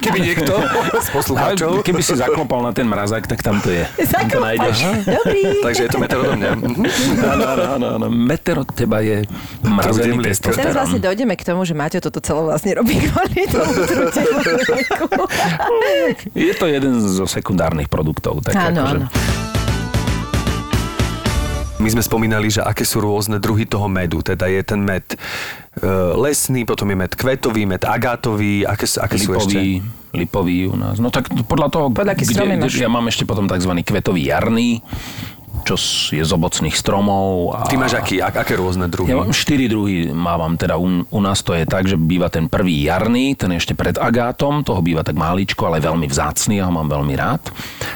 [0.00, 0.54] keby niekto
[1.06, 1.70] z poslucháčov...
[1.84, 3.84] keby si zaklopal na ten mrazák, tak tam to je.
[4.38, 4.78] Nájdeš.
[5.04, 5.40] Dobrý.
[5.66, 6.50] Takže je to meter odo mňa.
[6.56, 6.84] Mhm.
[7.76, 8.06] Áno, áno.
[8.08, 9.24] Meter od teba je
[9.64, 10.24] mrazený mlieko.
[10.24, 10.76] Teraz testosterón.
[10.76, 13.72] vlastne dojdeme k tomu, že Maťo toto celé vlastne robí kvôli tomu.
[16.32, 18.40] Je to jeden zo sekundárnych produktov.
[18.44, 19.06] Tak Áno, akože, áno.
[21.78, 24.18] My sme spomínali, že aké sú rôzne druhy toho medu.
[24.18, 25.16] Teda je ten med e,
[26.18, 28.66] lesný, potom je med kvetový, med agátový.
[28.66, 29.54] Aké, aké sú ešte?
[29.54, 30.98] Lipový, lipový u nás.
[30.98, 32.82] No tak podľa toho, Podľa stromy máš?
[32.82, 33.70] ja mám ešte potom tzv.
[33.86, 34.82] kvetový jarný,
[35.64, 35.74] čo
[36.12, 37.54] je z ovocných stromov.
[37.54, 37.66] A...
[37.66, 39.10] Ty máš aký, ak, aké rôzne druhy?
[39.12, 42.50] Ja mám štyri druhy, mávam teda u, u nás to je tak, že býva ten
[42.50, 46.68] prvý jarný, ten je ešte pred agátom, toho býva tak máličko, ale veľmi vzácný, ja
[46.68, 47.42] ho mám veľmi rád.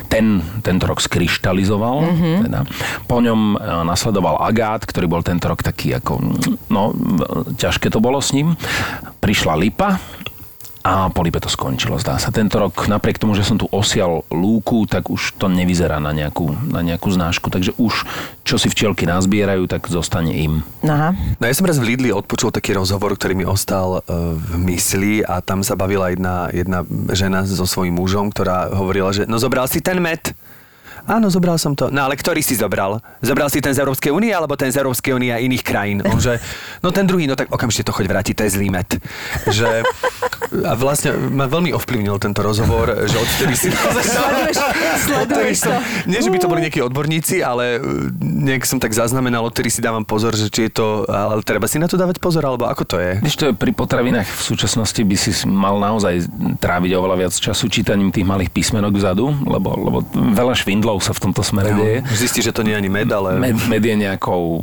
[0.07, 2.37] Ten tento rok skryštalizoval, mm-hmm.
[2.49, 2.61] teda.
[3.11, 6.23] po ňom e, nasledoval agát, ktorý bol tento rok taký ako,
[6.71, 8.55] no, v- ťažké to bolo s ním.
[9.21, 9.99] Prišla lipa,
[10.83, 12.35] a po lipe to skončilo, zdá sa.
[12.35, 16.51] Tento rok, napriek tomu, že som tu osial lúku, tak už to nevyzerá na nejakú,
[16.67, 17.55] na nejakú znášku.
[17.55, 18.03] Takže už,
[18.43, 20.67] čo si včielky nazbierajú, tak zostane im.
[20.83, 21.15] Aha.
[21.39, 25.23] No ja som raz v Lidli odpočul taký rozhovor, ktorý mi ostal e, v mysli
[25.23, 26.83] a tam sa bavila jedna, jedna
[27.15, 30.35] žena so svojím mužom, ktorá hovorila, že no zobral si ten med.
[31.07, 31.91] Áno, zobral som to.
[31.91, 33.03] No ale ktorý si zobral?
[33.19, 35.99] Zobral si ten z Európskej únie alebo ten z Európskej únie a iných krajín?
[36.07, 36.39] On že,
[36.81, 38.87] no ten druhý, no tak okamžite to choď vrátiť, to je zlý med.
[39.51, 39.83] Že,
[40.63, 43.69] a vlastne ma veľmi ovplyvnil tento rozhovor, že odtedy si...
[43.73, 44.57] Sleduješ,
[45.03, 45.73] sleduješ to.
[46.07, 49.83] Nie, že by to boli nejakí odborníci, ale e, nejak som tak zaznamenal, odtedy si
[49.83, 52.85] dávam pozor, že či je to, ale treba si na to dávať pozor, alebo ako
[52.87, 53.13] to je?
[53.19, 56.27] Když to je pri potravinách v súčasnosti by si mal naozaj
[56.63, 60.55] tráviť oveľa viac času čítaním tých malých písmenok vzadu, lebo, lebo veľa
[60.93, 61.97] švindlov sa v tomto smere deje.
[62.13, 63.41] Zistí, že to nie je ani med, ale...
[63.41, 64.61] Med, med je nejakou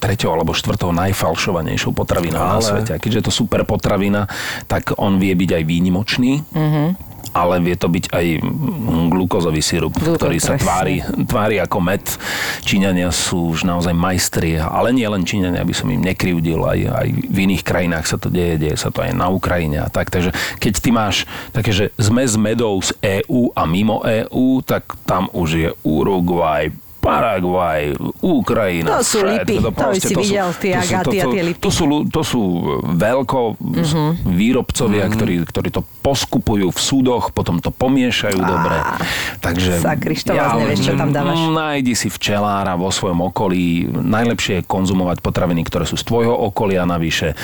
[0.00, 2.96] treťou alebo štvrtou najfalšovanejšou potravinou na Ale- svete.
[2.96, 4.24] A keďže je to super potravina,
[4.70, 6.32] tak on vie byť aj výnimočný.
[7.36, 12.00] Ale vie to byť aj mm, glukózový sirup, Glukóz, ktorý sa tvári, tvári ako med.
[12.64, 17.08] Číňania sú už naozaj majstri, ale nie len Číňania, aby som im nekryvdil, aj, aj
[17.28, 20.08] v iných krajinách sa to deje, deje sa to aj na Ukrajine a tak.
[20.08, 25.28] Takže keď ty máš také, že zmes medov z EÚ a mimo EÚ, tak tam
[25.36, 26.72] už je Uruguay,
[27.06, 27.82] Paraguaj,
[28.18, 31.60] Ukrajina, To sú lipy, to proste si videl, tie to a to- tie lipy.
[31.60, 32.42] To sú, to sú
[32.84, 34.02] veľko Mhm.
[34.26, 38.76] výrobcovia, ktorí, ktorí to poskupujú v súdoch, potom to pomiešajú dobre.
[39.38, 41.38] Takže sakriš, to vlastne vieš, čo tam dávaš.
[41.48, 43.64] Nájdi si včelára vo svojom okolí.
[43.88, 47.34] Najlepšie je konzumovať potraviny, ktoré sú z tvojho okolia navyše.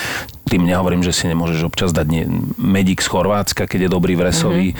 [0.45, 4.75] Tým nehovorím, že si nemôžeš občas dať medík z Chorvátska, keď je dobrý vresový,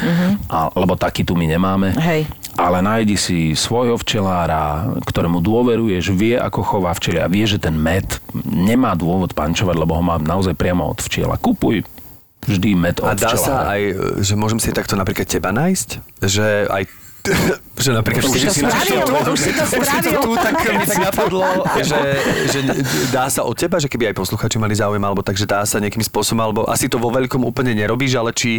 [0.47, 1.91] a, lebo taký tu my nemáme.
[1.91, 2.23] Mhm, Hej.
[2.53, 7.73] Ale nájdi si svojho včelára, ktorému dôveruješ, vie, ako chová včelia a vie, že ten
[7.73, 8.05] med
[8.45, 11.41] nemá dôvod pančovať, lebo ho má naozaj priamo od včiela.
[11.41, 11.81] Kupuj
[12.45, 13.41] vždy med od A dá včelára.
[13.41, 13.83] sa aj,
[14.21, 15.89] že môžem si takto napríklad teba nájsť?
[16.21, 16.83] Že aj
[17.79, 18.27] že napríklad...
[18.27, 18.99] Už si to spravil,
[19.31, 20.21] už si to spravil.
[20.23, 21.43] tu, tak mi tak napadlo,
[21.83, 21.99] že,
[22.51, 22.59] že
[23.15, 26.03] dá sa od teba, že keby aj posluchači mali záujem, alebo takže dá sa nejakým
[26.03, 28.59] spôsobom, alebo asi to vo veľkom úplne nerobíš, ale či,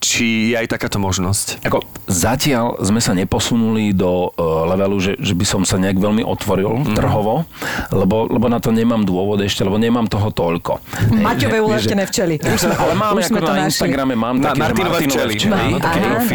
[0.00, 1.64] či je aj takáto možnosť.
[1.64, 6.20] Ako zatiaľ sme sa neposunuli do uh, levelu, že, že by som sa nejak veľmi
[6.24, 6.96] otvoril mm.
[6.96, 7.48] trhovo,
[7.92, 10.84] lebo, lebo na to nemám dôvod ešte, lebo nemám toho toľko.
[11.24, 12.36] Maťové uletené včely.
[12.40, 13.68] Už Ale máme už ako na našli.
[13.72, 15.34] Instagrame, mám Na také, že Martinové včely.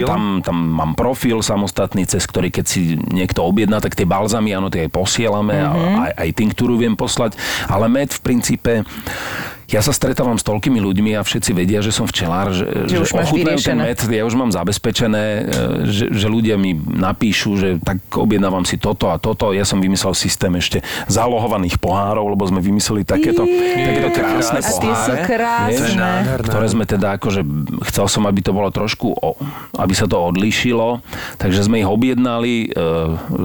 [0.05, 4.71] Tam, tam mám profil samostatný, cez ktorý keď si niekto objedná, tak tie balzamy, áno,
[4.71, 5.67] tie aj posielame Mhm.
[5.67, 5.71] a
[6.07, 7.35] aj, aj tinktúru viem poslať.
[7.67, 8.87] Ale med v princípe
[9.67, 13.11] ja sa stretávam s toľkými ľuďmi a všetci vedia, že som včelár, že, Že už
[13.11, 15.41] máš ochutnajú ten med, ja už mám zabezpečené, e,
[15.91, 19.51] že, že ľudia mi napíšu, že tak objednávam si toto a toto.
[19.51, 25.23] Ja som vymyslel systém ešte zálohovaných pohárov, lebo sme vymysleli takéto, takéto krásne A poháre.
[25.27, 25.67] krásne.
[25.67, 27.41] vieš, je ktoré sme teda akože,
[27.91, 29.19] chcel som, aby to bolo trošku,
[29.75, 31.03] aby sa to odlíšilo,
[31.43, 32.79] takže sme ich objednali e,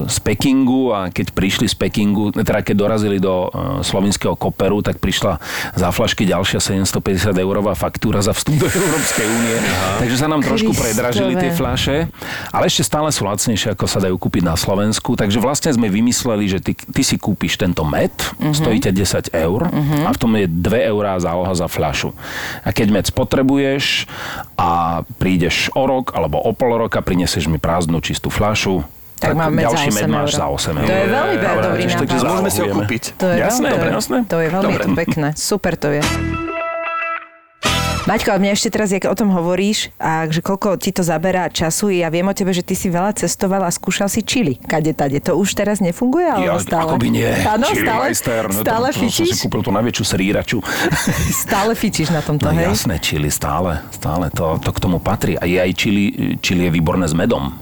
[0.06, 5.02] z Pekingu a keď prišli z Pekingu, teda keď dorazili do e, slovinského koperu, tak
[5.02, 5.42] prišla
[5.74, 6.60] za flašky ďalšia
[6.92, 9.56] 750 eurová faktúra za vstup do Európskej únie.
[9.96, 12.12] Takže sa nám trošku predražili tie fľaše,
[12.52, 15.16] ale ešte stále sú lacnejšie, ako sa dajú kúpiť na Slovensku.
[15.16, 18.52] Takže vlastne sme vymysleli, že ty, ty si kúpiš tento med, uh-huh.
[18.52, 20.04] stojí ťa 10 eur uh-huh.
[20.04, 22.12] a v tom je 2 eurá záloha za fľašu.
[22.60, 24.04] A keď med spotrebuješ
[24.60, 28.84] a prídeš o rok alebo o pol roka, prinesieš mi prázdnu čistú fľašu,
[29.24, 30.84] Tak mám med za ďalší 8 med máš za 8 eur.
[30.84, 32.28] To je veľmi Dobre, dobrý takže- takže nápad.
[32.28, 33.02] Môžeme si ho kúpiť.
[33.14, 34.16] To je Jasné, veľmi, dobre, jasné.
[34.24, 34.84] To je veľmi Dobre.
[34.96, 35.28] pekné.
[35.34, 36.02] Super to je.
[38.02, 41.46] Maťko, a mňa ešte teraz, jak o tom hovoríš, a že koľko ti to zaberá
[41.48, 44.58] času, ja viem o tebe, že ty si veľa cestoval a skúšal si čili.
[44.58, 45.22] Kade tade.
[45.22, 46.82] To už teraz nefunguje, alebo Ja, stále?
[46.84, 47.30] Ako by nie.
[47.46, 49.46] Áno, Chili stále, Meister, no to- stále to, som si fičíš?
[49.46, 50.58] kúpil tú najväčšiu sríraču.
[51.46, 52.74] Stále fičíš na tomto, No hej?
[52.74, 55.38] jasné, čili stále, stále to, to k tomu patrí.
[55.38, 56.02] A je aj čili,
[56.36, 57.54] čili je výborné s medom.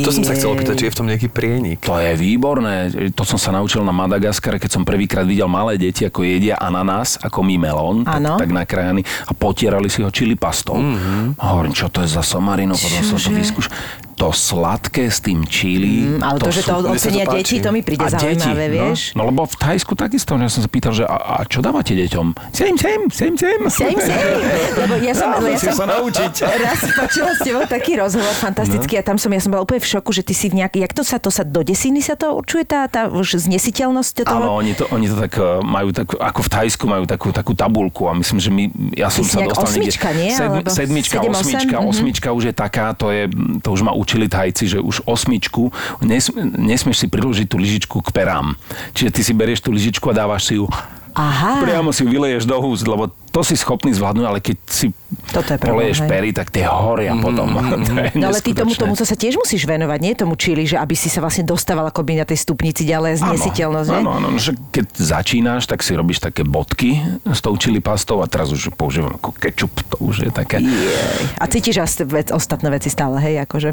[0.00, 1.84] To som sa chcel opýtať, či je v tom nejaký prienik.
[1.84, 2.88] To je výborné.
[3.12, 7.20] To som sa naučil na Madagaskare, keď som prvýkrát videl malé deti, ako jedia ananás,
[7.20, 8.40] ako my melón, Áno.
[8.40, 10.80] tak, tak nakrájaný a potierali si ho čili pastou.
[10.80, 11.36] Mm-hmm.
[11.36, 13.72] A hovorím, čo to je za somarino, potom som to vyskúšal.
[14.12, 16.04] To sladké s tým čili.
[16.06, 18.08] Mm, ale to, že to sú- mne sa to ocenia deti, to mi príde a
[18.08, 19.00] deti, zaujímavé, vieš?
[19.16, 21.96] No, no lebo v Thajsku takisto, ja som sa pýtal, že a, a čo dávate
[21.96, 22.26] deťom?
[22.52, 23.58] Sem, sem, sem, sem.
[23.66, 24.36] Same, same.
[24.78, 26.32] Lebo ja som, Dá, ja som sa naučiť.
[26.38, 29.88] raz počula s tebou taký rozhovor fantastický a tam som, ja som bola úplne v
[29.88, 32.30] šoku, že ty si v nejak, jak to sa, to sa do desiny sa to
[32.32, 33.08] určuje, tá, tá
[33.42, 34.38] znesiteľnosť toho?
[34.38, 37.52] Áno, oni to, oni to tak eh, majú, tak, ako v Thajsku majú takú, takú
[37.52, 40.30] tabulku a myslím, že my, ja som sa dostal osmička, nie?
[40.32, 41.40] Sedmi, sedmička, sedem, osem?
[41.42, 41.88] osmička, Mhm.
[41.88, 43.26] osmička už je taká, to, je,
[43.60, 45.70] to už ma učili Thajci, že už osmičku,
[46.02, 46.26] nes,
[46.58, 48.58] nesmieš si priložiť tú lyžičku k perám.
[48.98, 50.66] Čiže ty si berieš tú lyžičku a dávaš si ju
[51.12, 54.92] Aha, priamo si vyleješ do úst, lebo to si schopný zvládnuť, ale keď si
[55.32, 56.08] Toto je problém, poleješ hej.
[56.08, 57.48] pery, tak tie horia potom.
[57.72, 60.76] To je No ale ty tomu, tomu sa tiež musíš venovať, nie tomu čili, že
[60.76, 63.88] aby si sa vlastne dostával akoby na tej stupnici ďalej znesiteľnosť?
[63.92, 68.20] Áno, áno, no, že keď začínaš, tak si robíš také bodky s tou čili pastou
[68.20, 70.60] a teraz už používam ako kečup, to už je také...
[70.60, 71.40] Jej.
[71.40, 73.72] A cítiš as- vec, ostatné veci stále, hej, akože...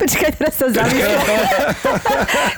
[0.00, 1.20] Počkaj, teraz sa zamyslím.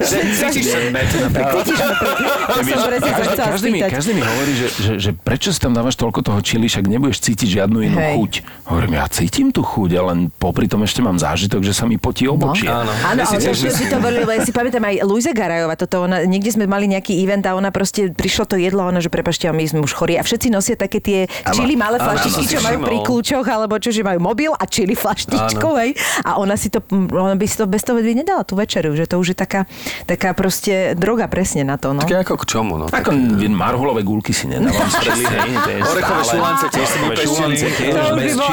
[0.39, 1.63] Cítiš ten med napríklad?
[1.67, 6.23] Cítiš sa Každý, mi, každý mi hovorí, že, že, že prečo si tam dávaš toľko
[6.23, 8.15] toho čili, však nebudeš cítiť žiadnu inú Hej.
[8.15, 8.33] chuť.
[8.71, 12.31] Hovorím, ja cítim tú chuť, ale popri tom ešte mám zážitok, že sa mi potí
[12.31, 12.71] obočie.
[12.71, 12.89] Áno.
[12.89, 16.55] Áno, ale že že si to ja si pamätám aj Luisa Garajová, toto ona, niekde
[16.55, 19.65] sme mali nejaký event a ona proste, prišlo to jedlo, ona, že prepašte, a my
[19.67, 23.47] sme už chorí a všetci nosia také tie čili malé flaštičky, čo majú pri kľúčoch,
[23.47, 25.91] alebo čo, že majú mobil a čili flaštičku, hej.
[26.23, 29.07] A ona si to, ona by si to bez toho by nedala tú večeru, že
[29.07, 29.65] to už je taká,
[30.05, 32.03] taká proste droga presne na to, no.
[32.03, 32.87] Také ako k čomu, no.
[32.89, 33.11] Ako
[33.53, 37.95] marhulové gulky si nedávam z čili, hej, to je Orechové šulance tiež si šulance tiež
[38.37, 38.47] no.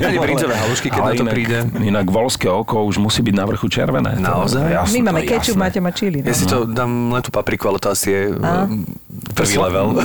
[0.10, 1.58] Ani brinzové halušky, keď na to inak, príde.
[1.80, 4.18] Inak volské oko už musí byť na vrchu červené.
[4.18, 4.90] Naozaj?
[4.96, 6.20] My máme kečup, máte ma čili.
[6.20, 6.38] Ja No.
[6.38, 8.86] si to dám len tú papriku, ale to asi je um,
[9.34, 9.98] prvý level.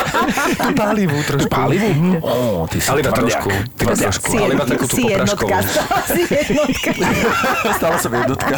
[0.80, 1.50] Pálivú trošku.
[1.50, 1.90] Pálivú?
[2.22, 3.48] Ó, ty si Ale iba trošku.
[3.76, 4.30] Iba trošku.
[4.34, 5.50] Ale iba takú tú popraškovú.
[6.08, 6.89] si jednotka.
[7.76, 8.54] Stále som jednotka.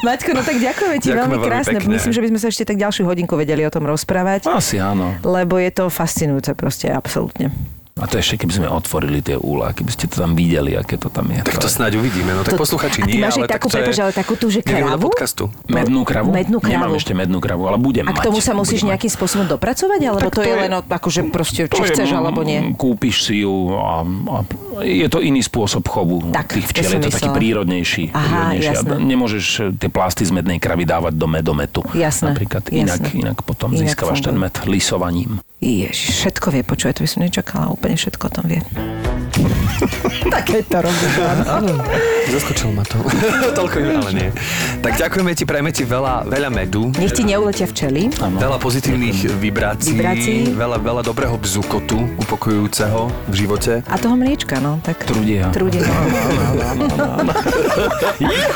[0.00, 1.76] Maťko, no tak ďakujeme ti Ďakujeme veľmi veľmi krásne.
[1.76, 1.92] pekne.
[1.92, 5.14] Myslím, že by sme sa ešte tak ďalšiu hodinku vedeli o tom rozprávať, Asi áno.
[5.22, 7.50] lebo je to fascinujúce proste, absolútne.
[7.98, 11.08] A to ešte, keby sme otvorili tie úla, keby ste to tam videli, aké to
[11.08, 11.40] tam je.
[11.40, 12.30] Tak to snáď uvidíme.
[12.30, 13.74] No tak To- posluchači nie, máš ale tak takú, je...
[13.74, 15.02] prepáč, ale takú tú, že kravu?
[15.04, 15.50] podcastu.
[15.66, 16.30] Mednú kravu?
[16.30, 16.74] Mednú kravu.
[16.78, 18.24] Nemám ešte mednú kravu, ale budem A k mať.
[18.24, 18.90] tomu sa musíš Budem mať.
[18.94, 21.88] nejakým spôsobom dopracovať, alebo Tak to, to je je- len o- akože proste, či je,
[21.90, 22.58] chceš, alebo nie?
[22.72, 24.36] Kúpiš si ju a, a
[24.80, 26.90] je to iný spôsob chovu Tak, tých včiel.
[26.92, 28.04] Je to taký prírodnejší.
[28.08, 28.22] Aha,
[28.54, 28.62] prírodnejší.
[28.64, 28.94] A jasné.
[29.00, 31.80] Nemôžeš eh, tie plasty z mednej kravy dávať do medometu.
[31.92, 32.62] Jasné, Napríklad.
[32.68, 33.08] Inak, jasné.
[33.16, 35.42] inak potom Inak získavaš ten med lisovaním.
[35.58, 38.60] Ježiš, všetko vie, počuje, to by som nečakala, úplne všetko o tom vie.
[40.34, 41.14] Také to robíš.
[41.46, 41.70] Áno,
[42.28, 42.98] zaskočil ma to.
[43.58, 44.28] Toľko, ale nie.
[44.82, 46.90] Tak ďakujeme ti, prajme ti veľa, veľa medu.
[46.98, 48.10] Nech ti neuletia včely.
[48.18, 50.38] Veľa pozitívnych vibrácií, Vibrácií.
[50.52, 53.72] Veľa, veľa dobrého bzukotu, upokojujúceho v živote.
[53.86, 54.82] A toho mliečka, no.
[54.82, 55.06] Tak...
[55.06, 55.54] Trudia.
[55.54, 55.86] Trudia.
[58.18, 58.46] Nech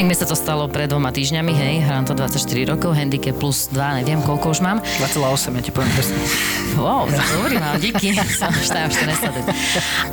[0.00, 4.00] mi sa to stalo pred dvoma týždňami, hej, hrám to 24 rokov, handicap plus 2,
[4.00, 4.80] neviem koľko už mám.
[4.80, 6.16] 2,8, ja ti poviem presne.
[6.80, 8.88] Wow, dobrý mám, díky, som už tam.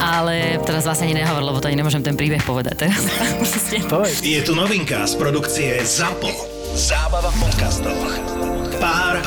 [0.04, 3.00] Ale teraz vlastne ani nehovor, lebo to ani nemôžem ten príbeh povedať teraz.
[4.20, 6.28] Je tu novinka z produkcie ZAPO.
[6.76, 8.39] Zábava v podcastoch.
[8.80, 9.20] Pár,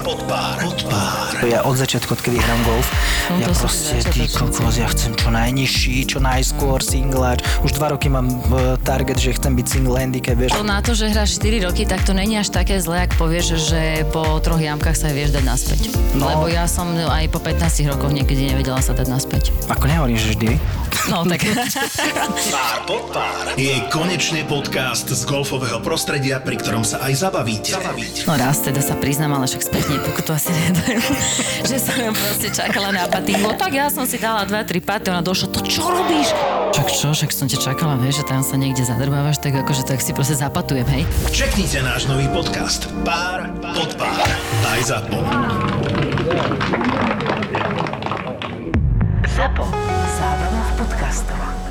[0.00, 1.36] pod pár, pod pár.
[1.44, 2.88] Ja od začiatku, odkedy hrám golf,
[3.28, 7.44] No ja proste, ty kokos, ja chcem čo najnižší, čo najskôr singláč.
[7.60, 10.56] Už dva roky mám e, target, že chcem byť single handicap, vieš.
[10.56, 13.46] To na to, že hráš 4 roky, tak to není až také zlé, ak povieš,
[13.68, 13.80] že
[14.16, 15.80] po troch jamkách sa vieš dať naspäť.
[16.16, 16.32] No.
[16.32, 19.52] Lebo ja som aj po 15 rokoch niekedy nevedela sa dať naspäť.
[19.68, 20.48] Ako nehovorím, že vždy.
[21.12, 21.44] No tak.
[22.56, 27.74] Pár pod pár je konečne podcast z golfového prostredia, pri ktorom sa aj zabavíte.
[27.74, 28.24] zabavíte.
[28.24, 31.02] No raz teda sa priznám, ale však spätne pokutu asi nedajú.
[31.70, 33.50] že som ju proste čakala na patingu.
[33.58, 36.30] Tak ja som si dala 2-3 paty, ona došla, to čo robíš?
[36.70, 39.98] Čak čo, však som ťa čakala, vieš, že tam sa niekde zadrbávaš, tak akože tak
[39.98, 41.02] si proste zapatujem, hej.
[41.34, 44.22] Čeknite náš nový podcast Pár pod pár.
[44.70, 45.18] Aj ZAPO.
[49.26, 49.64] ZAPO.
[50.14, 51.65] Zábrná v podcastovách.